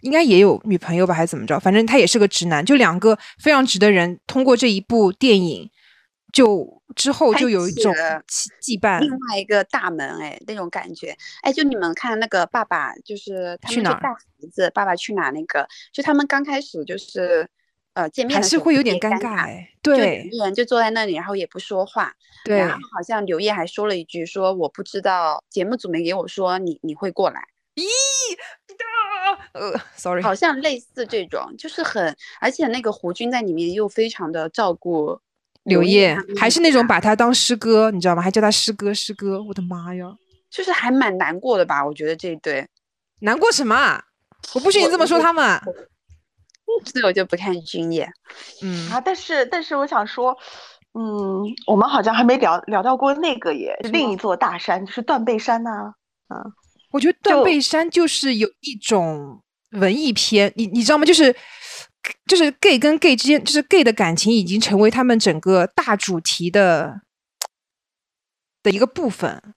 [0.00, 1.60] 应该也有女朋友吧，还是怎么着？
[1.60, 2.64] 反正他也是个直男。
[2.64, 5.68] 就两个非常直的人，通过这一部电影，
[6.32, 6.66] 就
[6.96, 8.98] 之后就有一种羁绊。
[9.00, 14.16] 另外一个大门，哎，那种感觉，哎，就你们看那个爸爸，就是他们带孩
[14.50, 17.46] 子，爸爸去哪那个，就他们刚开始就是。
[17.94, 22.10] 呃，见面还是会有点尴尬，哎，对，一人就坐在那里，然后也不说话，
[22.44, 27.42] 对，然后好像刘烨还说了一句，说我不知道节目组没给我说你你会过来，
[27.74, 27.84] 咦，
[29.52, 35.20] 呃，sorry，好像类似这种，就是很，而且那个胡军在里面又非常的照顾
[35.64, 38.22] 刘烨，还是那种把他当师哥，你知道吗？
[38.22, 40.16] 还叫他师哥师哥，我的妈呀，
[40.50, 41.84] 就是还蛮难过的吧？
[41.84, 42.66] 我觉得这一对
[43.18, 44.02] 难过什么？
[44.54, 45.60] 我不许你这么说他们。
[46.84, 48.10] 所以我就不看军演，
[48.62, 50.36] 嗯啊，但是但是我想说，
[50.94, 55.94] 嗯，我们好像还没聊聊到过那个耶，另一座大山就是断背山呐，
[56.28, 56.36] 啊，
[56.90, 59.42] 我觉得断背山就是有一种
[59.72, 61.04] 文艺片，你你知道吗？
[61.04, 61.34] 就是
[62.26, 67.00] 就是 gay 跟 gay 之间，就是 gay 的感情已经成为他们整个大主题的
[68.62, 69.54] 的一个部分。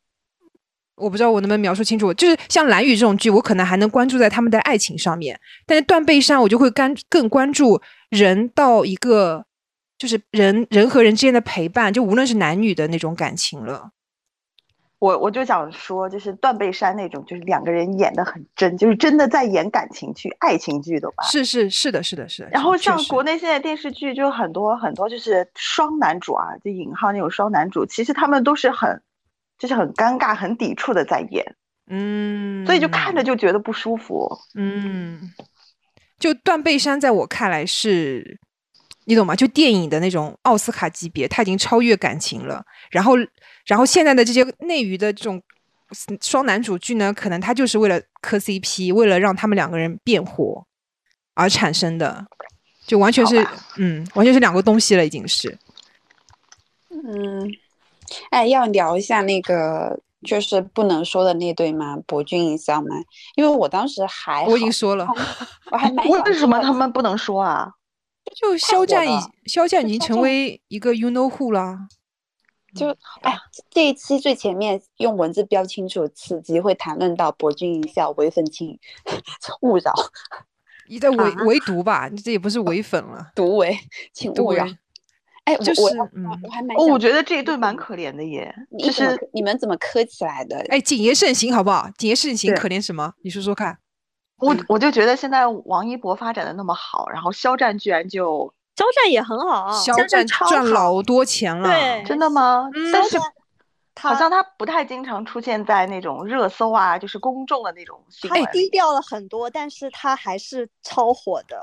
[0.96, 9.46] 我不知道我能不能描述清楚，就是像蓝雨这种剧，我可能还能关注在他们的爱情上面，但是断背山我就会干更关注人到一个，
[9.98, 13.92] 就是人人和人之间的陪伴，就无论是男女的那种感情了。
[15.00, 21.26] 我我就想说，就是断背山那种，就是两个人演的很真，就是真的在演感情剧、爱情剧的吧？
[21.30, 22.50] 是是是的，是的，是的。
[22.52, 29.02] 然后像国内现在电视剧就很多很多，就是双男主啊，就引号那种双男主，其实他们都是很。
[29.58, 31.56] 就是很尴尬、很抵触的在演，
[31.88, 35.32] 嗯，所以就看着就觉得不舒服，嗯，
[36.20, 38.38] 就断背山在我看来是，
[39.06, 39.36] 你懂吗？
[39.36, 42.66] 就电影的那种奥斯卡级别，它已经超越感情了。
[42.92, 43.16] 然后，
[43.66, 45.42] 然后现在的这些内娱的这种
[46.22, 50.66] 双男主剧呢，可能他就是为了磕 CP，为了让他们两个人变火
[51.34, 52.26] 而产生的，
[52.86, 53.48] 就完全是，
[53.78, 55.58] 嗯，完全是两个东西了，已经是，
[56.90, 57.50] 嗯。
[58.30, 61.98] 哎，要聊一下那个就是不能说的那对吗？
[62.08, 62.88] 博君一笑吗？
[63.36, 65.08] 因为我当时还我已经说了，
[65.72, 67.72] 我还蛮为什么他们不能说啊？
[68.36, 71.88] 就肖战已肖战已经成为一个 you know who 啦。
[72.76, 72.90] 就
[73.22, 73.38] 哎，
[73.70, 78.78] 这一期最前面用文字标清楚，此集会谈论到博君一笑唯粉情
[79.62, 79.94] 勿扰。
[80.90, 82.10] 你在唯唯独吧？
[82.12, 83.78] 你这也不是唯粉了，独唯，
[84.12, 84.66] 请勿扰。
[85.46, 85.88] 哎，就是，我
[86.52, 88.54] 还蛮，哦，我觉得这一对蛮可怜的耶。
[88.80, 90.58] 就是你们怎么磕起来的？
[90.70, 91.88] 哎，谨言慎行，好不好？
[91.98, 93.14] 谨言慎行，可怜什么？
[93.24, 93.78] 你说说看。
[94.40, 102.70] 我我就觉得现在王一博发展的那么好，然后肖战居然就肖战也很好，肖战赚老多钱了，对，真的吗？
[102.92, 103.18] 但是。
[103.98, 108.00] 好像他不太经常出现在那种热搜啊，就是公众的那种。
[108.30, 111.58] 他低调了很多，但是他还是超火的。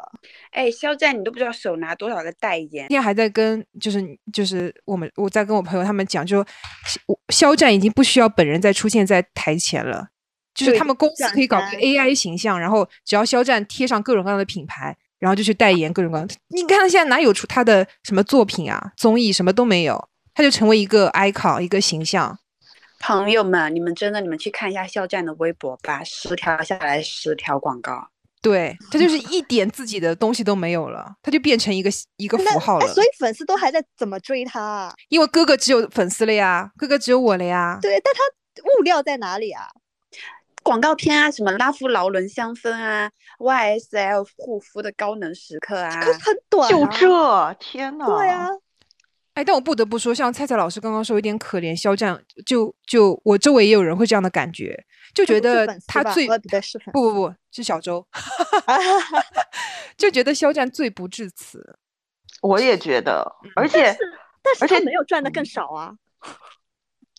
[0.51, 2.89] 哎，肖战，你都不知道手拿多少个代言。
[2.89, 4.03] 今天还在跟，就是
[4.33, 6.45] 就是我们我在跟我朋友他们讲，就
[7.29, 10.09] 肖战已经不需要本人再出现在台前了，
[10.55, 16.29] 就是他们公司可以搞个 AI 形象，然后只要肖战贴上各种各样的品牌，然后就去代言各种各样。
[16.49, 18.93] 你看现在哪有出他的什么作品啊？
[18.97, 20.09] 综艺什么都没有。
[20.35, 22.39] 他就成为一个 icon，一个形象。
[23.01, 28.09] 朋友们，你们真的，你们去看一下肖战的微博吧，十条下来十条广告。
[28.41, 32.89] 对他就是一点自己的东西都没有了，他就变成一个一个符号了。
[32.93, 34.93] 所以粉丝都还在怎么追他？
[35.09, 37.79] 因为哥哥只有粉丝了呀，哥哥只有我了呀。
[37.81, 38.21] 对，但他
[38.79, 39.69] 物料在哪里啊？
[40.63, 46.71] 广告片啊，什么拉夫劳伦香氛啊，YSL 护肤的高能时刻啊，很短。
[46.71, 48.07] 就这，天呐。
[48.07, 48.49] 对啊。
[49.35, 52.23] 哎，但我不得不说，像蔡蔡老师刚刚说，有点可怜肖战。
[52.45, 54.79] 就就我周围也有人会这样的感觉，
[55.15, 56.29] 就觉得他最
[56.93, 58.07] 不不不是小周，
[59.97, 61.79] 就觉得肖战罪不至此。
[62.43, 63.25] 我也觉得，
[63.57, 63.97] 而且
[64.43, 65.95] 但是他没有赚的更少啊。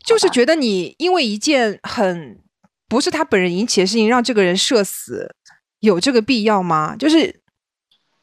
[0.05, 2.39] 就是觉得你因为一件很
[2.87, 5.35] 不是他本人引起的事情，让这个人社死，
[5.79, 6.95] 有这个必要吗？
[6.95, 7.41] 就是。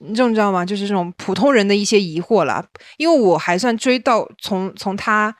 [0.00, 0.64] 你这种知道吗？
[0.64, 5.34] 就是这种普通人的一些疑惑了，因为我还算追到从从他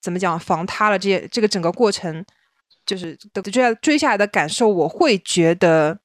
[0.00, 2.24] 怎么讲防塌了这些这个整个过程，
[2.84, 3.16] 就是
[3.52, 6.00] 追追下来的感受，我会觉得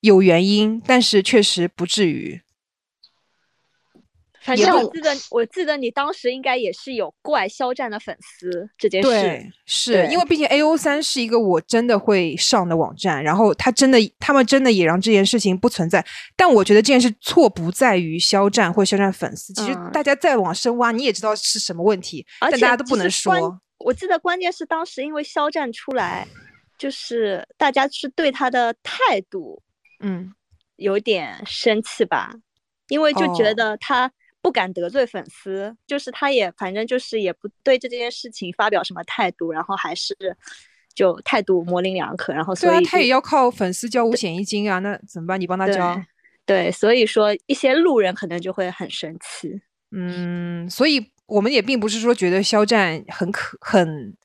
[0.00, 2.40] 有原因，但是确实不至于。
[4.46, 9.08] 反正我记得，我记得你当时应该也是有怪肖战的粉丝这件事。
[9.08, 16.06] 对，是对因为毕竟 A O 三是一个我真的会上的网站，然后他真的，他们真的也让这件事情不存在。
[16.36, 23.60] 但我觉得这件事错不在于肖战或肖战粉丝，其实嗯大家再往深挖，你也知道是什么问题，但大家都不能说。
[23.78, 26.26] 我记得关键是当时因为肖战出来，
[26.78, 29.62] 就是大家是对他的态度
[30.00, 30.32] 嗯，
[30.76, 32.32] 有点生气吧，
[32.88, 34.10] 因为就觉哦得他
[34.46, 40.16] 不敢得罪粉丝，就是他也反正就是也不对这件事情发表什么态度，然后还是
[40.94, 45.40] 就态度模棱两可，然后所以，他也要靠粉丝交五险一金啊，那怎么办？
[45.40, 46.66] 你帮他交对。
[46.66, 49.60] 对，所以说一些路人可能就会很生气。
[49.90, 54.16] 嗯，所以我们也并不是说觉得肖战很可很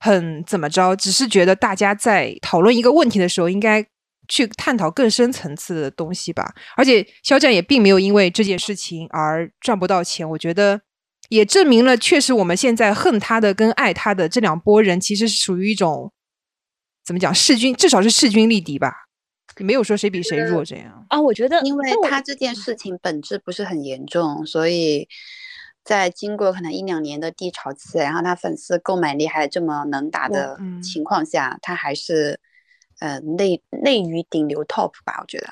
[0.00, 3.86] 很怎么着，只是觉得大家在讨论一个问题的时候，应该
[4.28, 6.54] 去探讨更深层次的东西吧。
[6.76, 10.80] 而且肖战也并没有因为这件事情而赚不到钱，我觉得
[11.28, 16.12] 也证明了，确实我们现在恨他的跟爱他的这两拨人，其实是属于一种
[17.04, 18.92] 怎么讲势均，至少是势均力敌吧，
[19.58, 21.06] 没有说谁比谁弱这样。
[21.08, 25.08] 啊，我觉得，因为他这件事情本质不是很严重，所以
[25.84, 32.38] 在经过可能一两年的低潮期，然后他粉丝购买力还这么能打的嗯情况下，他还是
[33.00, 35.48] 呃内内娱顶流 top 吧，我觉得。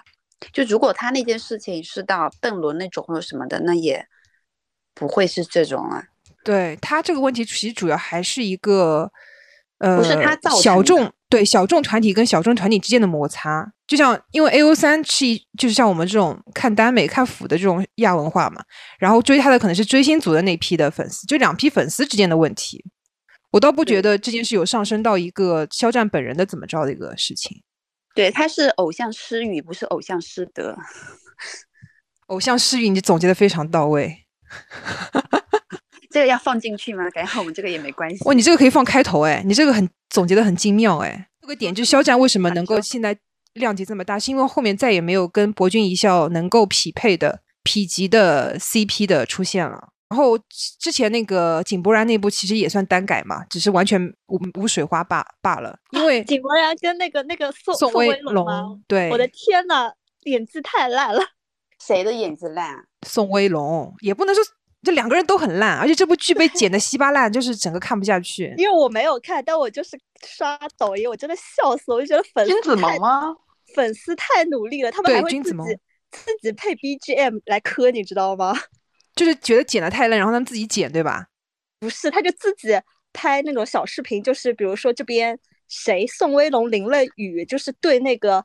[0.53, 4.07] 就如果他那件事情是到邓伦那种或者什么的，那也
[4.95, 6.05] 不会是这种啊。
[6.45, 9.11] 对他这个问题，其实主要还是一个
[9.79, 13.73] 呃，不是他造小众对小众团体跟小众团体之间的摩擦。
[13.87, 18.63] 就像因为 A O 三是一就是像我们这种看耽美看腐的这种亚文化嘛，
[18.99, 22.85] 然后追他的可能是追星族的那批的粉丝，就两批粉丝之间的问题。
[23.55, 27.63] 我倒不觉得这件事有上升到一个肖战本人的怎么着的一个事情。
[28.13, 30.77] 对，他是偶像失语，不是偶像失德。
[32.27, 34.25] 偶像失语，你总结的非常到位。
[36.11, 37.09] 这个要放进去吗？
[37.11, 38.25] 感觉和我们这个也没关系。
[38.25, 41.29] 哇，你这个可以放开头哎，你这个很总结的很精妙哎。
[41.41, 43.17] 这个点就是肖战为什么能够现在
[43.53, 49.91] 量级这么大，是因为后面再也没有跟博君一笑能够匹配的匹级的 CP 的出现了。
[50.15, 50.39] 然后
[50.79, 55.77] 之前那个井柏然那部其实也算单改嘛，只是完全无无水花罢罢了。
[55.91, 59.91] 因为井柏然跟那个那个宋宋威龙对，我的天呐，
[60.23, 61.21] 演技太烂了。
[61.85, 62.85] 谁的演技烂啊？
[63.05, 64.45] 宋威龙也不能说
[64.85, 68.55] 这两个人都很烂，而且这部剧被剪的稀巴烂，就是整个看不下去。
[68.57, 73.35] 因为我没有看，但我就是刷抖音，我真的笑死，我就觉得粉金子丝太萌吗？
[73.75, 75.67] 粉丝太努力了，他们还会自己君子萌
[76.13, 78.55] 自己配 BGM 来磕，你知道吗？
[79.15, 81.27] 就是觉得剪的太烂，然后他们自己剪，对吧？
[81.81, 82.69] 不是，他就自己
[83.13, 85.39] 拍那种小视频，就是比如说这边
[85.69, 88.45] 谁宋威龙淋了雨，就是对那个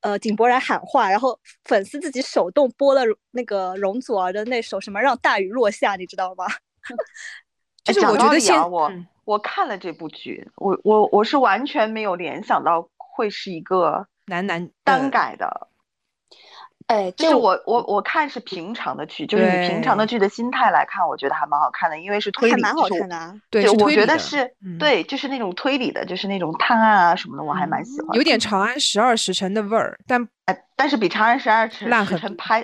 [0.00, 6.46] 呃井柏然喊话，然后粉丝自己手动播了那个容祖儿的那首什么让大雨落下，你知道吗？
[7.84, 15.68] 就是我觉得啊，我、嗯我看了这部剧，我我我是完全没有联想到会是一个男男单呃改的，
[16.86, 23.34] 哎，就是我我我看是平常的剧，就是以平常的剧的心态来看，我觉得还蛮好看的，因为是推理，还蛮好就是看的啊。
[23.48, 28.14] 对，我觉得是、嗯对，就是那种推理的，就是那种探案啊什么的，我还蛮喜欢。
[28.16, 32.62] 有点《长安十二时辰》的味儿，但哎，但是比《长安十二时辰拍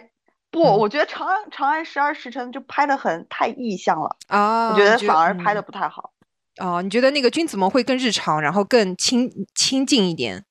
[0.50, 6.12] 不，嗯我觉得长安《长安十二时辰》就拍的很太意象了，啊，我觉得反而拍的嗯不太好。
[6.60, 10.44] 哦，你觉得那个君子盟会更日常，然后更亲亲近一点？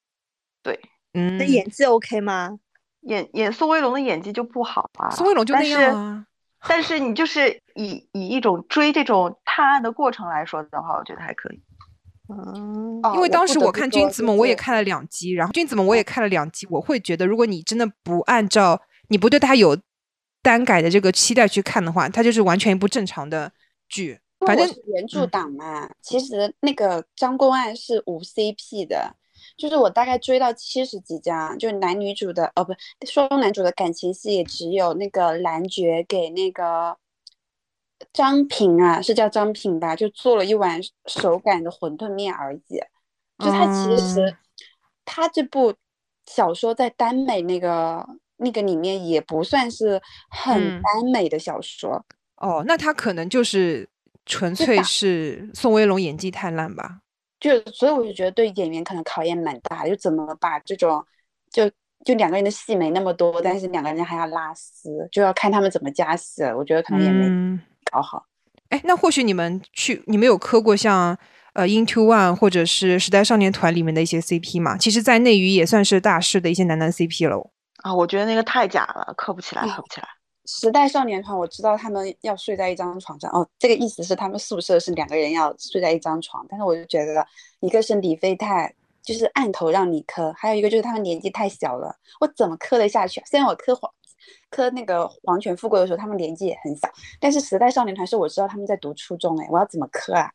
[0.64, 0.80] 对，
[1.14, 2.58] 嗯那，演技 OK 吗？
[3.02, 6.26] 演演宋威龙的演技就不好啊，宋威龙就那但是样啊。
[6.68, 11.62] 但是你就是以以一种追这种探案的过程来说的话，我觉得还可以。
[12.28, 19.78] 嗯，哦因为当时我看君子们，我也看了两集，然后君子们我也看了两集，我会觉得，如果你真的不按照你不对他有
[20.44, 23.52] 单改的这个期待去看的话，它就是完全一部正常的
[23.88, 24.20] 剧。
[24.46, 29.16] 反正原著嗯党嘛，其实那个张公案是无 CP 的，
[29.60, 32.74] 就是我大概追到七十几章，就男女主的哦不
[33.06, 36.98] 双男主的感情戏也只有那个男爵给那个
[38.14, 42.80] 张平啊，是叫张平吧，就做了一碗手擀的馄饨面而已。
[43.38, 44.36] 就他其实、嗯
[45.12, 45.74] 他这部
[46.28, 48.08] 小说在耽美那个
[48.38, 50.00] 那个里面也不算是
[50.30, 52.06] 很嗯耽美的小说。
[52.36, 53.90] 哦，那他可能就是
[54.28, 57.00] 纯粹是宋威龙演技太烂吧？
[57.40, 61.06] 就所以我就觉得对演员可能考验蛮大，就怎么把这种
[61.52, 61.70] 就
[62.06, 66.58] 就两个人的戏没那么多，但是两个人还要拉丝，就要看他们怎么加戏了。
[66.58, 67.62] 我觉得可能也没嗯，
[67.92, 68.26] 搞好。
[68.70, 71.18] 哎，那或许你们去，你们有磕过像
[71.54, 74.78] 呃 Into One 或者是时代少年团里面的一些 CP 嘛？
[74.78, 77.50] 其实，在内娱也算是大势的一些男男 CP 了。
[77.78, 80.08] 啊，我觉得那个太假了，磕不起来，磕不起来。
[80.52, 83.30] 时代少年团，我知道他们要睡在一张床上。
[83.30, 87.24] 哦，这个意思是他们宿舍是两个人要睡在一张床，但是我就觉得
[87.60, 88.74] 一个是李飞太，
[89.04, 93.22] 就是按头让你磕，还有一个就是他们年纪太小了，我怎么磕得下去？
[93.30, 93.92] 虽然我磕黄
[94.50, 96.90] 磕那个黄泉富贵的时候，他们年纪也很小，
[97.20, 100.32] 但是时代少年团是我知道他们在读初中，哎，我要怎么磕啊？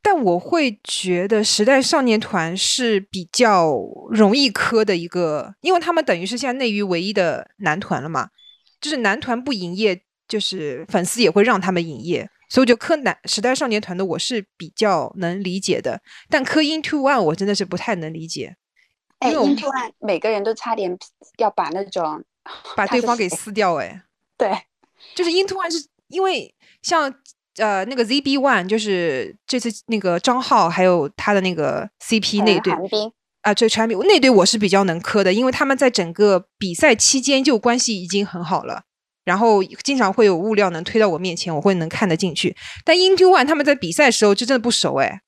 [0.00, 3.76] 但我会觉得时代少年团是比较
[4.10, 8.28] 容易磕的一个，因为他们等于是现在内娱唯一的男团了嘛，
[8.80, 18.56] 就是男团不营业，就是粉丝也会让他们营业，所以我就磕男时代少年团的我是比较能理解的，但磕 Into One 我真的是不太能理解，
[19.20, 20.96] 哎因为，Into One 每个人都差点
[21.38, 22.22] 要把那种
[22.76, 24.02] 把对方给撕掉，哎，
[24.36, 24.52] 对，
[25.14, 27.12] 就是 Into One 是因为像
[27.56, 33.12] 呃那个 ZB One，就是这次那个张浩还有他的那个 CP 那对陈寒冰，
[33.46, 38.82] 啊，这产品那对我是比较能磕的，因为他们在整个比赛期间就关系已经很好了，
[39.24, 42.56] 然后经常会有物料能推到我面前，我会能看得进去。
[42.84, 45.22] 但 Into One 他们在比赛的时候就真的不熟哎，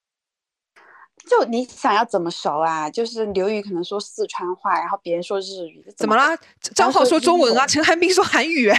[1.31, 2.91] 就你想要怎么熟啊？
[2.91, 6.17] 就是刘宇可能说四川话，然后别人说日语，怎么？
[6.17, 6.37] 啦？
[6.75, 8.77] 张浩说中文啊，陈寒冰说韩语哎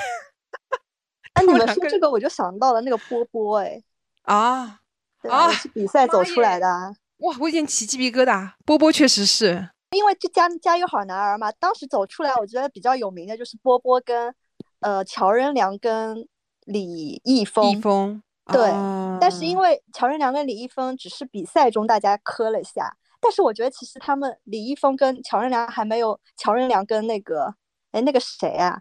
[1.35, 3.81] 哎，你们 说这个我就想到了那个波波，哎，
[4.23, 4.79] 啊
[5.21, 6.93] 对啊比赛走出来的啊。
[7.19, 8.53] 哇，我有点起鸡皮疙瘩。
[8.65, 14.33] 波波确实是因为这家家有好男儿嘛，当时走出来，我觉得比较有名的就是波波跟
[14.81, 16.27] 呃乔任梁跟
[16.65, 17.69] 李易峰。
[17.69, 27.53] 易峰，对啊但是因为乔任梁跟李易峰只是比赛中大家磕了一下，但是我觉得其实他们李易峰跟乔任梁还没有乔任梁跟那个
[27.91, 28.79] 哎那个谁啊，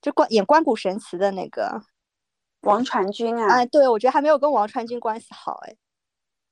[0.00, 1.82] 就关演关谷神奇的那个
[2.60, 5.74] 王传君啊，哎，对我觉得还没有跟王传君关系好哎，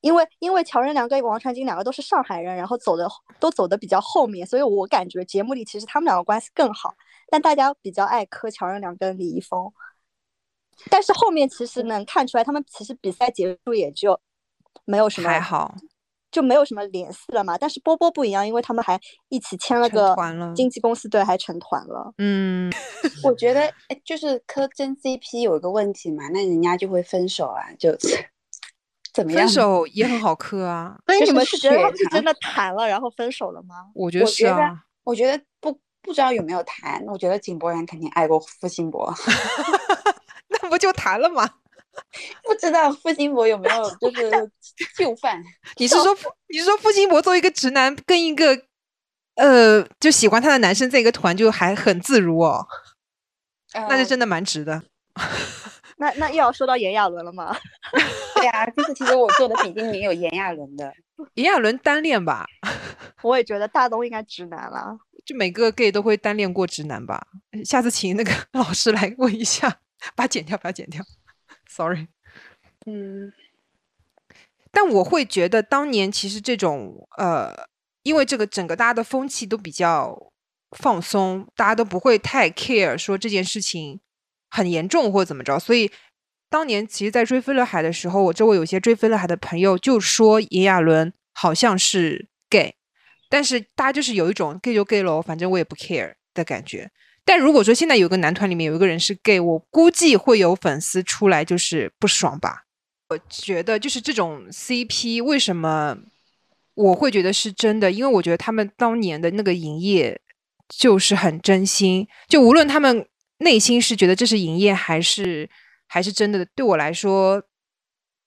[0.00, 6.94] 因为因为乔任梁跟王传君两个都是上海人，然后走的都走的比较后面，所以我感觉节目里其实他们两个关系更好，
[7.30, 9.70] 但大家比较爱磕乔任梁跟李易峰。
[10.88, 14.18] 但是后面其实能看出来，他们其实比赛结束也就
[14.86, 15.74] 没有什么还好，
[16.30, 17.58] 就没有什么联系了嘛。
[17.58, 18.98] 但是波波不一样，因为他们还
[19.28, 22.14] 一起签了个团了经纪公司，对，还成团了。
[22.16, 22.72] 嗯，
[23.22, 27.94] 我觉得哎，就是磕真 CP 有一个问题嘛，那人家就会分手啊，就
[29.12, 29.40] 怎么样？
[29.40, 30.96] 分手也很好磕啊，
[31.26, 33.74] 你们是觉得他们是真的谈了，然后分手了吗？
[33.94, 34.84] 我觉得我觉得是啊。
[35.02, 39.12] 我觉得不不知道有没有谈，我觉得井柏然肯定爱过付辛博，
[40.48, 41.48] 那不就谈了吗？
[42.44, 44.30] 不知道付辛博有没有就是
[44.96, 45.42] 就范。
[45.76, 48.62] 你是说付你是说付辛博作为一个直男，跟一个
[49.34, 52.64] 呃就喜欢他的男生在一个团，就还很自如哦，
[53.74, 54.82] 那就呃真的蛮值的。
[56.00, 57.54] 那那又要说到炎亚纶了吗？
[58.34, 60.90] 对啊，这次其实我做的比例里面有炎亚纶的，
[61.34, 62.46] 炎亚纶单恋吧，
[63.22, 64.98] 我也觉得大东应该直男了。
[65.26, 67.26] 就每个 gay 都会单恋过直男吧。
[67.64, 69.68] 下次请那个老师来问一下，
[70.16, 71.04] 把它剪掉，把它剪掉。
[71.68, 72.08] Sorry。
[72.86, 73.30] 嗯，
[74.70, 77.54] 但我会觉得当年其实这种呃，
[78.02, 80.32] 因为这个整个大家的风气都比较
[80.78, 84.00] 放松，大家都不会太 care 说这件事情
[84.50, 85.90] 很严重或怎么着，所以
[86.50, 92.74] 当年其实，在追飞乐海的时候，我周围有些追飞乐海的朋友就说炎亚纶好像是 gay，
[93.28, 96.90] 但是大家就是有一种 gay 就 gay 喽，反正我也不 care 的感觉。
[97.24, 102.64] 但如果说现在有个男团里面有一个人是 gay，我估计会有粉丝出来就是不爽吧。
[103.10, 105.96] 我觉得就是这种 CP 为什么
[106.74, 107.92] 我会觉得是真的？
[107.92, 110.20] 因为我觉得他们当年的那个营业
[110.68, 113.06] 就是很真心，就无论他们
[113.40, 115.48] 内心是觉得这是营业还是
[115.86, 117.42] 还是真的，对我来说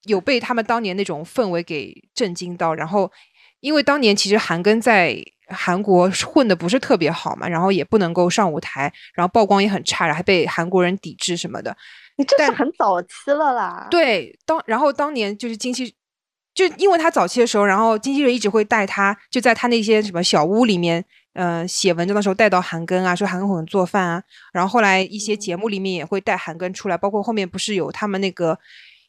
[0.04, 2.74] 有被他们当年那种氛围给震惊到。
[2.74, 3.12] 然后，
[3.62, 11.76] 因为当年其实韩庚在韩国混的不是特别好嘛，然后也不能够上舞台，然后曝光也很差，然后还被韩国人抵制什么的。
[12.18, 13.88] 你这是很早期了啦。
[13.90, 15.96] 对，当然后当年就是经纪，
[16.54, 21.04] 就因为他早期的时候，然后经纪人一直会带他，就在他那些什么小屋里面，
[21.34, 24.24] 呃，写文章的时候带到韩庚啊，说韩庚很会做饭啊。
[24.52, 28.58] 然后后来一些节目里面也会带韩庚出来，包括后面不是有他们那个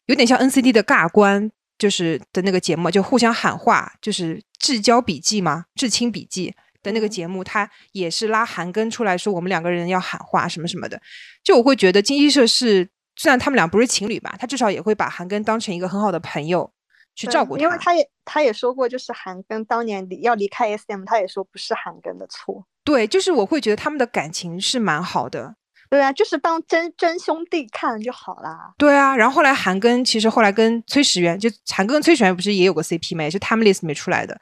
[0.07, 6.53] 有点像 NCT 的尬关，就是的那个节目，就互相喊话，就是至交笔记嘛，至亲笔记。
[6.83, 11.01] 的那个节目，他也是拉韩庚出来说我们两个人要喊话什么什么的，
[11.43, 16.71] 就我会觉得经纪社是虽然他们俩不是情侣吧，他至少也会把韩庚当成一个很好的朋友
[17.15, 22.65] 去照顾因为他也他也说过，就是韩庚当年离要离开 SM，他也说不是韩庚的错。
[22.83, 25.55] 对，就是我会觉得他们的感情是蛮好的。
[25.89, 28.73] 对啊，就是当真真兄弟看就好啦。
[28.77, 34.37] 对啊，然后后来韩庚其实后来跟崔始源，就韩庚跟崔始源不是也有个 CP 嘛，也是 Timeless 里面出来的。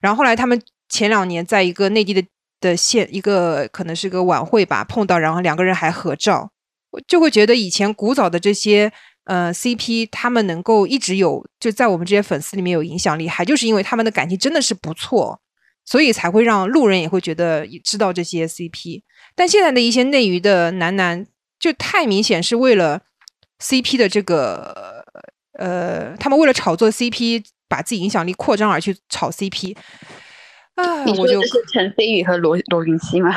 [0.00, 2.26] 然后后来他们前两年在一个内地的
[2.60, 6.50] 的现一个可能是个晚会吧，碰到然后两个人还合照，
[6.90, 8.90] 我就会觉得以前古早的这些
[9.28, 15.38] 呃 CP 他们能够一直有就在我们这些粉丝里面有影响力，还就是因为他们的感情真的是不错，
[15.84, 19.02] 所以才会让路人也会觉得知道这些 CP。
[19.36, 21.26] 但现在的一些内娱的男男
[21.60, 23.02] 就太明显是为了
[23.60, 25.04] CP 的这个
[25.58, 29.76] 呃，他们为了炒作 CP，把自己影响力扩张而去炒 CP。
[30.76, 33.36] 啊，你说我就的是陈飞宇和罗罗云熙吗？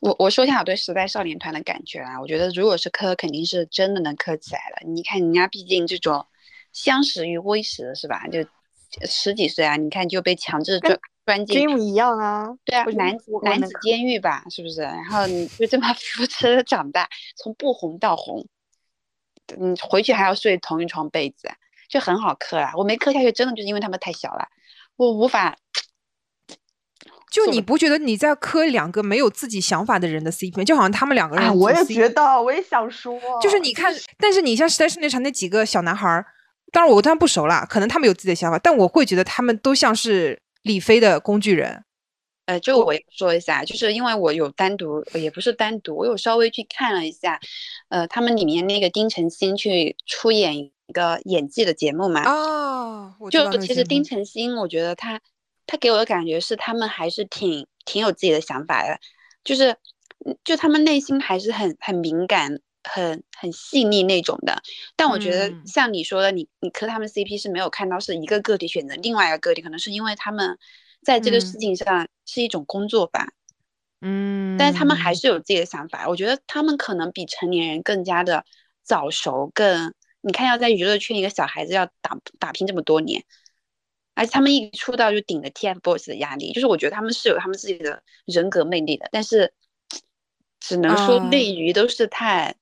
[0.00, 4.86] 我我说一下我对时代少年团的感觉啊，我觉得如果是磕，肯定是真的能磕起来了。
[4.86, 6.26] 你看人家毕竟这种
[6.72, 8.26] 相识于微时是吧？
[8.28, 8.44] 就
[9.06, 14.80] 十几岁啊，你看就被强制跟钻钻进 Dream 一样啊，对啊男男子监狱吧，是不是？
[14.82, 18.46] 然后你就这么 扶持着长大，从不红到红，
[19.58, 21.48] 你回去还要睡同一床被子，
[21.88, 22.72] 就很好磕啊。
[22.76, 24.48] 我没磕下去，真的就是因为他们太小了，
[24.96, 25.56] 我无法。
[27.30, 30.64] 就你不不觉得你在磕两个没有自己想法的人的 CP 吗？
[30.64, 36.26] 就好像他们两个人哎，我也觉得，我也想说，就是你看，但是你像时代少年团那几个小男孩儿，
[36.72, 41.84] 当然我当然不熟啦，可能他们有自己的想法，但我会觉得他们都像是李飞的工具人。
[42.46, 47.38] 呃，就我也说一下，就是因为我有单独，也不是单独，我有稍微去看了一下，
[47.90, 55.20] 呃，他们里面那个丁程鑫去出演一个演技的节目嘛，哦，就其实丁程鑫，我觉得他
[55.70, 58.98] 他给我的感觉是他们还是挺挺有自己的想法的，
[59.44, 59.70] 就是
[60.26, 64.60] 嗯就他们内心还是很很敏感、很很细腻那种的。
[64.96, 70.58] 但我觉得嗯像你说的，你你磕他们 CP 是没有看到是一个个体选择另外一个个体，可能是因为他们
[71.02, 73.28] 在这个事嗯情上是一种工作吧。
[74.00, 76.08] 嗯，但是他们还是有自己的想法。
[76.08, 78.44] 我觉得他们可能比成年人更加的
[78.82, 83.24] 早熟，更你看要在娱乐圈一个小孩子要打打拼这么多年，
[84.20, 89.54] 而且他们一出道就顶着 TFBOYS 的压力，就是我觉得他们是有他们自己的人格魅力的，但是
[90.60, 92.54] 只能说啊内娱都是太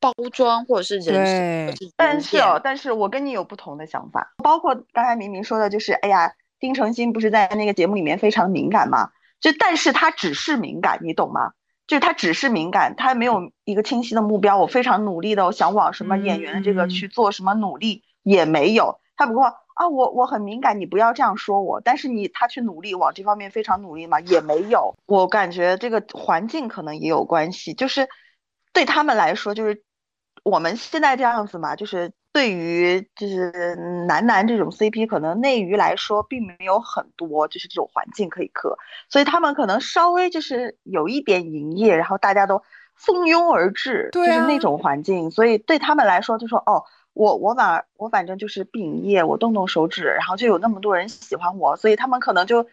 [0.00, 9.10] 包装或者是人设，但是哦，但是我跟你有不同的想法，包括刚才明明说的，就是哎呀，丁程鑫不是在那个节目里面非常敏感吗？
[9.40, 11.52] 就但是他只是敏感，你懂吗？
[11.86, 14.58] 就是他只是敏感，他没有一个清晰的目标。
[14.58, 18.98] 我非常努力的，我想往什么演员的这个嗯去做什么努力也没有。
[19.16, 21.80] 他不过啊，我我很敏感，你不要这样说我。
[21.80, 24.20] 但是你他去努力往这方面非常努力嘛？
[24.20, 24.94] 也没有。
[25.06, 28.08] 我感觉这个环境可能也有关系，就是
[28.72, 29.82] 对他们来说，就是
[30.44, 33.74] 我们现在这样子嘛，就是对于就是
[34.06, 38.76] 男男这种 CP，可能内娱来说并没有很多就是这种环境可以磕，
[39.08, 42.62] 所以他们可能稍微就是有一点营业，然后大家都
[42.94, 46.84] 蜂拥而至，对啊就是那种环境，所以对他们来说就说哦。
[47.14, 52.66] 我我反我反正就是不营业，我动动手指，然后就有那么多人喜欢我，所以他们可能就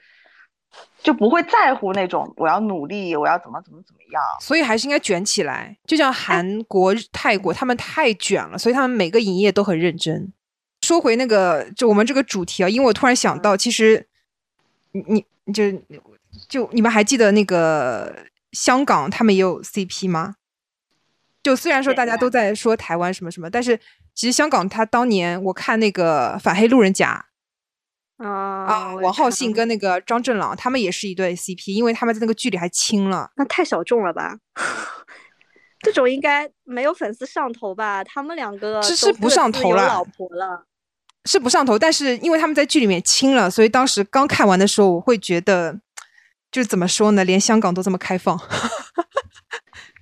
[1.03, 4.21] 就不会在乎那种我要努力，我要怎么怎么怎么样。
[4.39, 10.31] 所以还是应该卷起来，就像韩国、日泰国，他们太卷了，所以他们每个营业都很认真。
[10.81, 14.07] 说回那个，就我们这个主题啊，因为我突然想到，其实
[14.93, 15.63] 你你你就
[16.47, 18.15] 就你们还记得那个
[18.53, 20.35] 香港他们也有 CP 吗？
[21.41, 23.77] 就虽然说大家都在说台湾什么什么，但是
[24.13, 27.25] 其实香港它当年我看那个反黑路人甲
[28.17, 33.31] 啊啊，王浩信跟那个张振朗他们也是一对 CP，因为他们在那个剧里还亲了。
[33.37, 34.37] 那太小众了吧？
[35.81, 38.03] 这种应该没有粉丝上头吧？
[38.03, 40.65] 他们两个是都是不上头了老婆了。
[41.25, 45.79] 是不上头，但是因为他们在剧里面亲了，所以当时刚看完的时候，我会觉得，
[46.51, 48.37] 就是怎么说呢，连香港都这么开放。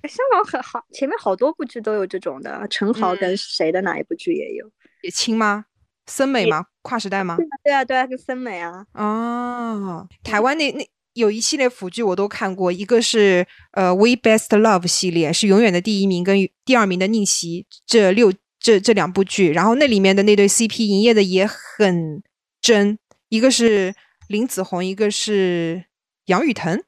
[0.02, 4.70] 哎香港很好，前面好多部剧都有这种的，陈豪跟嗯谁的哪一部剧也有？
[5.02, 5.64] 也亲吗？
[6.06, 6.64] 森美吗？
[6.82, 7.44] 跨时代吗对？
[7.44, 22.22] 啊，对啊，对啊，跟森美啊，哦，台湾那那有一系列腐剧我都看过，一个是呃《We Best Love》系列，是永远的第一名跟第二名的逆袭这六这这两部剧，然后那里面的那对 CP 营业的也很
[22.60, 23.94] 真，一个是
[24.28, 25.84] 林子闳，一个是
[26.26, 26.82] 杨雨腾。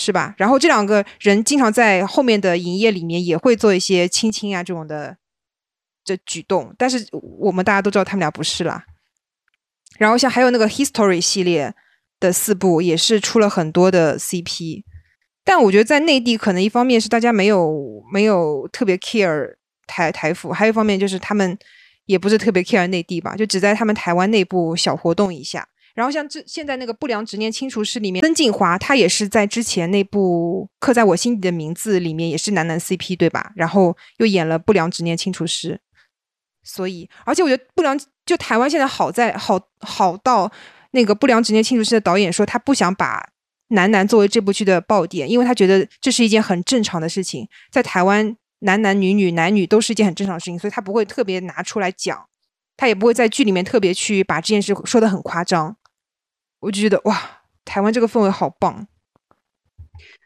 [0.00, 0.32] 是吧？
[0.38, 5.16] 然后这两个人经常在后面的营业里面也会做一些亲亲啊这种的
[6.04, 7.04] 这举动，但是
[7.40, 8.84] 我们大家都知道他们俩不是啦。
[9.98, 11.74] 然后像还有那个 History 系列
[12.20, 14.84] 的四部，也是出了很多的 CP，
[15.42, 19.56] 但我觉得在内地可能一方面是大家没有没有特别 care
[19.88, 21.58] 台台服，还有一方面就是他们
[22.06, 25.66] 也不是特别 care 内地吧，就只在他们台湾内部小活动一下。
[25.98, 33.50] 然后像这现在那个不良执念清除师里面，曾静华他也是在之前那部刻在我心底的名字里面也是男男 CP 对吧？
[33.56, 35.80] 然后又演了不良执念清除师，
[36.62, 40.48] 所以而且我觉得不良就台湾现在好在好好到
[40.92, 43.30] 那个《不良执念清除师》的导演说，他不想把
[43.70, 52.24] 男男作为这部剧的爆点，因为他觉得这是一件很正常的事情，在台湾男男女女男女都是一件很正常的事情，所以他不会特别拿出来讲，
[52.76, 55.76] 他也不会在剧里面特别去把这件事说的很夸张。
[56.60, 58.86] 我就觉得哇，台湾这个氛围好棒。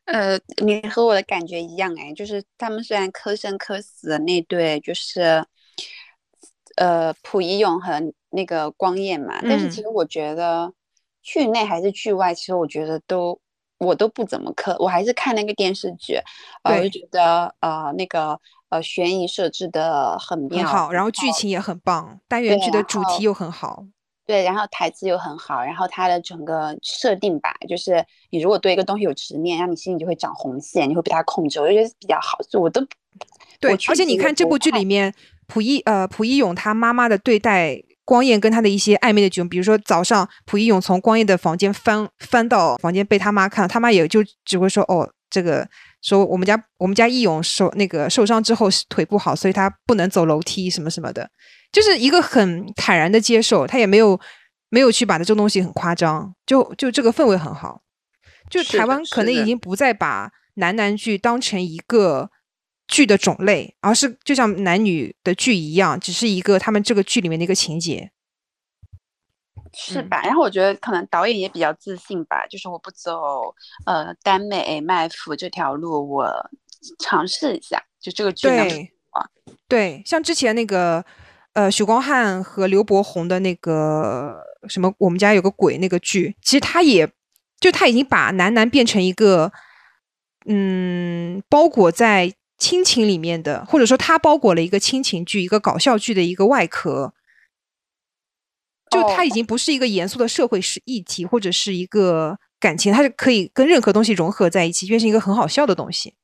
[0.05, 5.47] 呃，你和我的感觉一样哎，就是他们虽然磕生磕死的那对，就是
[6.77, 10.73] 呃溥仪勇和那个光彦嘛，但是其实我觉得
[11.23, 13.41] 剧内还是剧外，其实我觉得都
[13.79, 16.19] 我都不怎么磕，我还是看那个电视剧，
[16.65, 18.39] 呃，就觉得呃那个
[18.71, 23.85] 呃悬疑设置的很妙，很好，然后剧情也很棒，单元剧的主题又很好。
[24.33, 32.39] 对，然后台词又很好，然后它的整个设定吧，就是你如果对一个东西有执念，让你心里就会长红线，你会被它控制，我觉得比较好。
[32.49, 32.81] 所以我都
[33.61, 35.13] 对，而且你看这部剧里面，
[35.49, 45.69] 朴一呃朴一勇他妈妈的对待光彦跟他的一些暧昧的举动，比如说早上朴一勇从光彦的房间翻翻到房间被他妈看，他妈也就只会说哦，这个
[46.01, 51.29] 说我们家我们家义勇受那个受伤之后腿不好，所以他不能走楼梯什么什么的。
[51.73, 54.21] 就是一个很坦然的接受，他也没有
[54.69, 57.83] 没有去把这个东西很夸张，就就这个氛围很好。
[58.51, 62.31] 就台湾可能已经不再把男男剧当成一个
[62.87, 68.11] 剧的种类，而是就像男女的剧一样，只是一个他们这个剧里面的一个情节，
[69.73, 70.21] 是吧？
[70.25, 73.55] 然后我觉得可能导演也比较自信吧，就是我不走
[73.87, 76.51] 呃耽美卖腐这条路，我
[76.99, 78.93] 尝试一下，就这个剧对
[79.67, 81.03] 对，像之前那个。
[81.55, 87.11] 呃，许光汉和刘伯宏的那个什么，我们家有个鬼那个剧，其实他也
[87.61, 89.53] 就他已经把男男变成一个，
[90.47, 97.13] 嗯，包裹在亲情里面的，或者说他包裹了一个亲情剧、一个搞笑剧的一个外壳，
[98.91, 106.15] 就他已经不是一个严肃的社会是议题，或者是一个感情，它是可以跟任何东西融合在一起，变成一个很好笑的东西。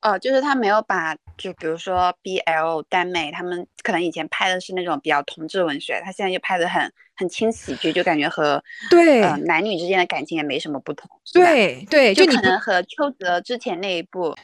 [0.00, 11.10] 哦，就是他没有把，就比如说 B L 耽美，他们可能以前拍的是那种比较同志文学，他现在就拍的很很轻喜剧，就感觉和对男女之间的感情也没什么不同。
[11.32, 14.36] 对对，就可能和邱泽之前那一部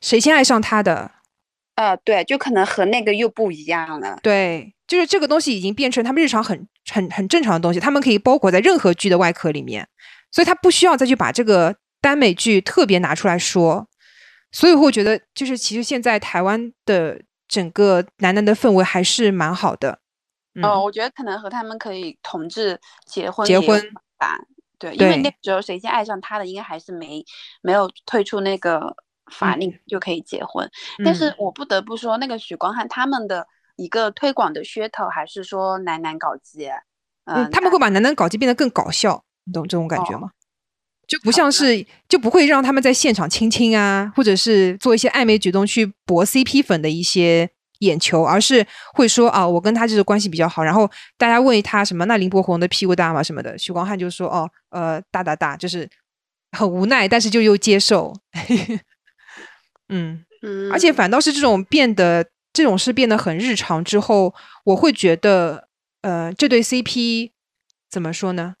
[0.00, 1.08] 谁先爱上他的，
[1.76, 4.18] 呃，对，就可能和那个又不一样了。
[4.20, 9.86] 对，就是这个东西已经变成他们日常很很很正常的东西，他们可以包裹在任何剧的外壳里面，
[10.32, 13.88] 所以他不需要再去把这个耽美剧特别拿出来说。
[14.54, 19.98] 所以我觉得，就是其实现在台湾的整个男男的氛围还是蛮好的。
[20.62, 23.82] 哦，我觉得可能和他们可以同志结婚结婚
[24.16, 24.38] 吧。
[24.78, 27.24] 对，因为那时候谁先爱上他的，应该还是没
[27.62, 28.94] 没有退出那个
[29.32, 30.70] 法令就可以结婚。
[31.04, 33.44] 但是我不得不说，那个许光汉他们的
[33.74, 36.70] 一个推广的噱头，还是说男男搞基。
[37.24, 40.30] 嗯，他们会把男男搞基变得更搞笑，你懂这种感觉吗？
[41.06, 47.48] 就不像是就不会让他们在现场亲亲啊，或者是做一些暧昧举动去博 CP 粉的一些
[47.80, 50.62] 眼球，而是会说啊，我跟他就是关系比较好。
[50.62, 53.22] 然后大家问他什么，那林柏宏的屁股大吗？
[53.22, 55.88] 什么的，许光汉就说哦，呃，大大大，就是
[56.52, 58.14] 很无奈，但是就又接受。
[59.90, 64.34] 嗯嗯，而且反倒是这种变得这种事变得很日常之后，
[64.64, 65.68] 我会觉得
[66.00, 67.32] 呃，这对 CP
[67.90, 68.54] 怎么说呢？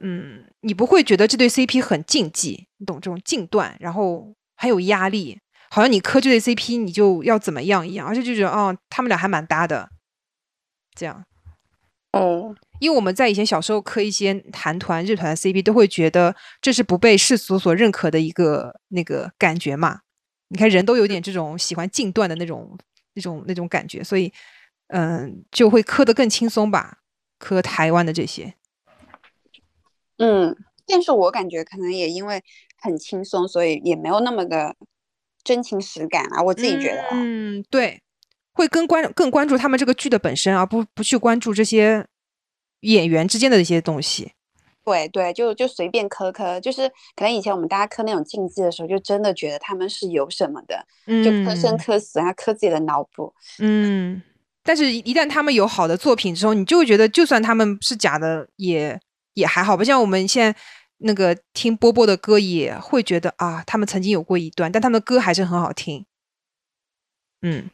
[0.00, 5.40] 嗯，你不会觉得这对 CP 很禁忌，你懂这种禁断，然后还有压力，
[5.70, 9.88] 好像你磕这对 CP 你就要怎么样一样，而且就觉得哦，他们俩还蛮搭的，
[10.94, 11.24] 这样。
[12.12, 20.00] 哦，因为我们在以前小时候磕一些韩团、日团的 CP，都会觉得这是不被世俗所认可的一个那个感觉嘛。
[20.48, 22.78] 你看人都有点这种喜欢禁断的那种、
[23.14, 24.32] 那种、那种感觉，所以
[24.88, 27.00] 嗯，就会磕得更轻松吧，
[27.38, 28.54] 磕台湾的这些。
[30.18, 30.56] 嗯，
[30.86, 32.42] 但是我感觉可能也因为
[32.80, 34.74] 很轻松，所以也没有那么的
[35.42, 36.42] 真情实感啊。
[36.42, 38.00] 我自己觉得，嗯，对，
[38.52, 42.06] 会更关更关注他们这个剧的本身，而不不去关注这些
[42.80, 44.32] 演员之间的一些东西。
[44.84, 50.82] 对对，就就随便磕磕，就是可能以前我们大家磕那种竞技的时候，就真的觉得他们是有什么的，
[51.22, 53.32] 就磕生磕死，然后磕自己的脑补。
[53.58, 54.22] 嗯，
[54.62, 58.98] 但是一旦他们有好的作品之后，你就会觉得，就算他们是假的，也。
[59.38, 60.58] 也还好吧，像我们现在
[60.98, 66.04] 那个听波波的歌，也会觉得啊，他们曾经有过一段，但他们的歌还是很好听。
[67.42, 67.70] 嗯，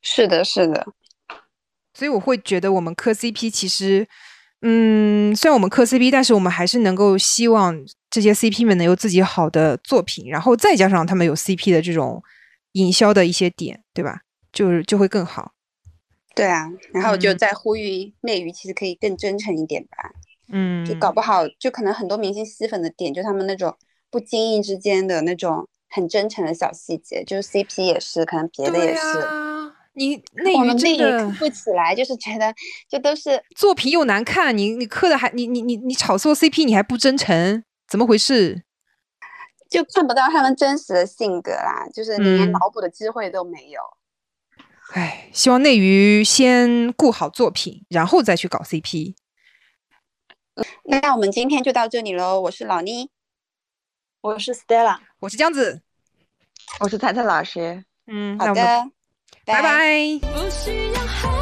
[0.00, 0.86] 是的，是的。
[1.92, 4.06] 所以我会觉得我们磕 CP 其实，
[4.62, 7.74] 嗯，虽然我们磕 CP，但是我们还是能够希望
[8.08, 12.22] 这些 CP 们能有自己好的作品，然后再加上他们有 CP 的这种
[12.72, 14.20] 营销的一些点，对吧？
[14.52, 15.55] 就是就会更好。
[16.36, 20.12] 对啊，然后就嗯在呼吁内娱其实可以更真诚一点吧，
[20.52, 23.74] 嗯，就搞不好就可能很多明星吸粉的点，就他们那种
[24.10, 29.00] 不经意之间的那种很真诚的小细节，就是 CP 也是，可能别的也是。
[29.00, 32.54] 啊，你内娱内真的娱不起来，就是觉得
[32.86, 38.62] 就都是作品又难看，你你磕的还你你你你炒作 CP 你还不真诚，怎么回事？
[39.70, 43.80] 就看不到他们真实的性格啦，就是你连嗯脑补的机会都没有。
[44.94, 49.14] 唉，希望内娱先顾好作品，然后再去搞 CP。
[50.84, 53.10] 那我们今天就到这里喽，我是老妮，
[54.22, 54.98] 我是 Stella。
[55.18, 55.82] 我是江子，
[56.80, 57.84] 我是彩彩老师。
[58.06, 58.90] 嗯，好的，
[59.44, 60.18] 拜拜。
[60.20, 61.35] 不需要很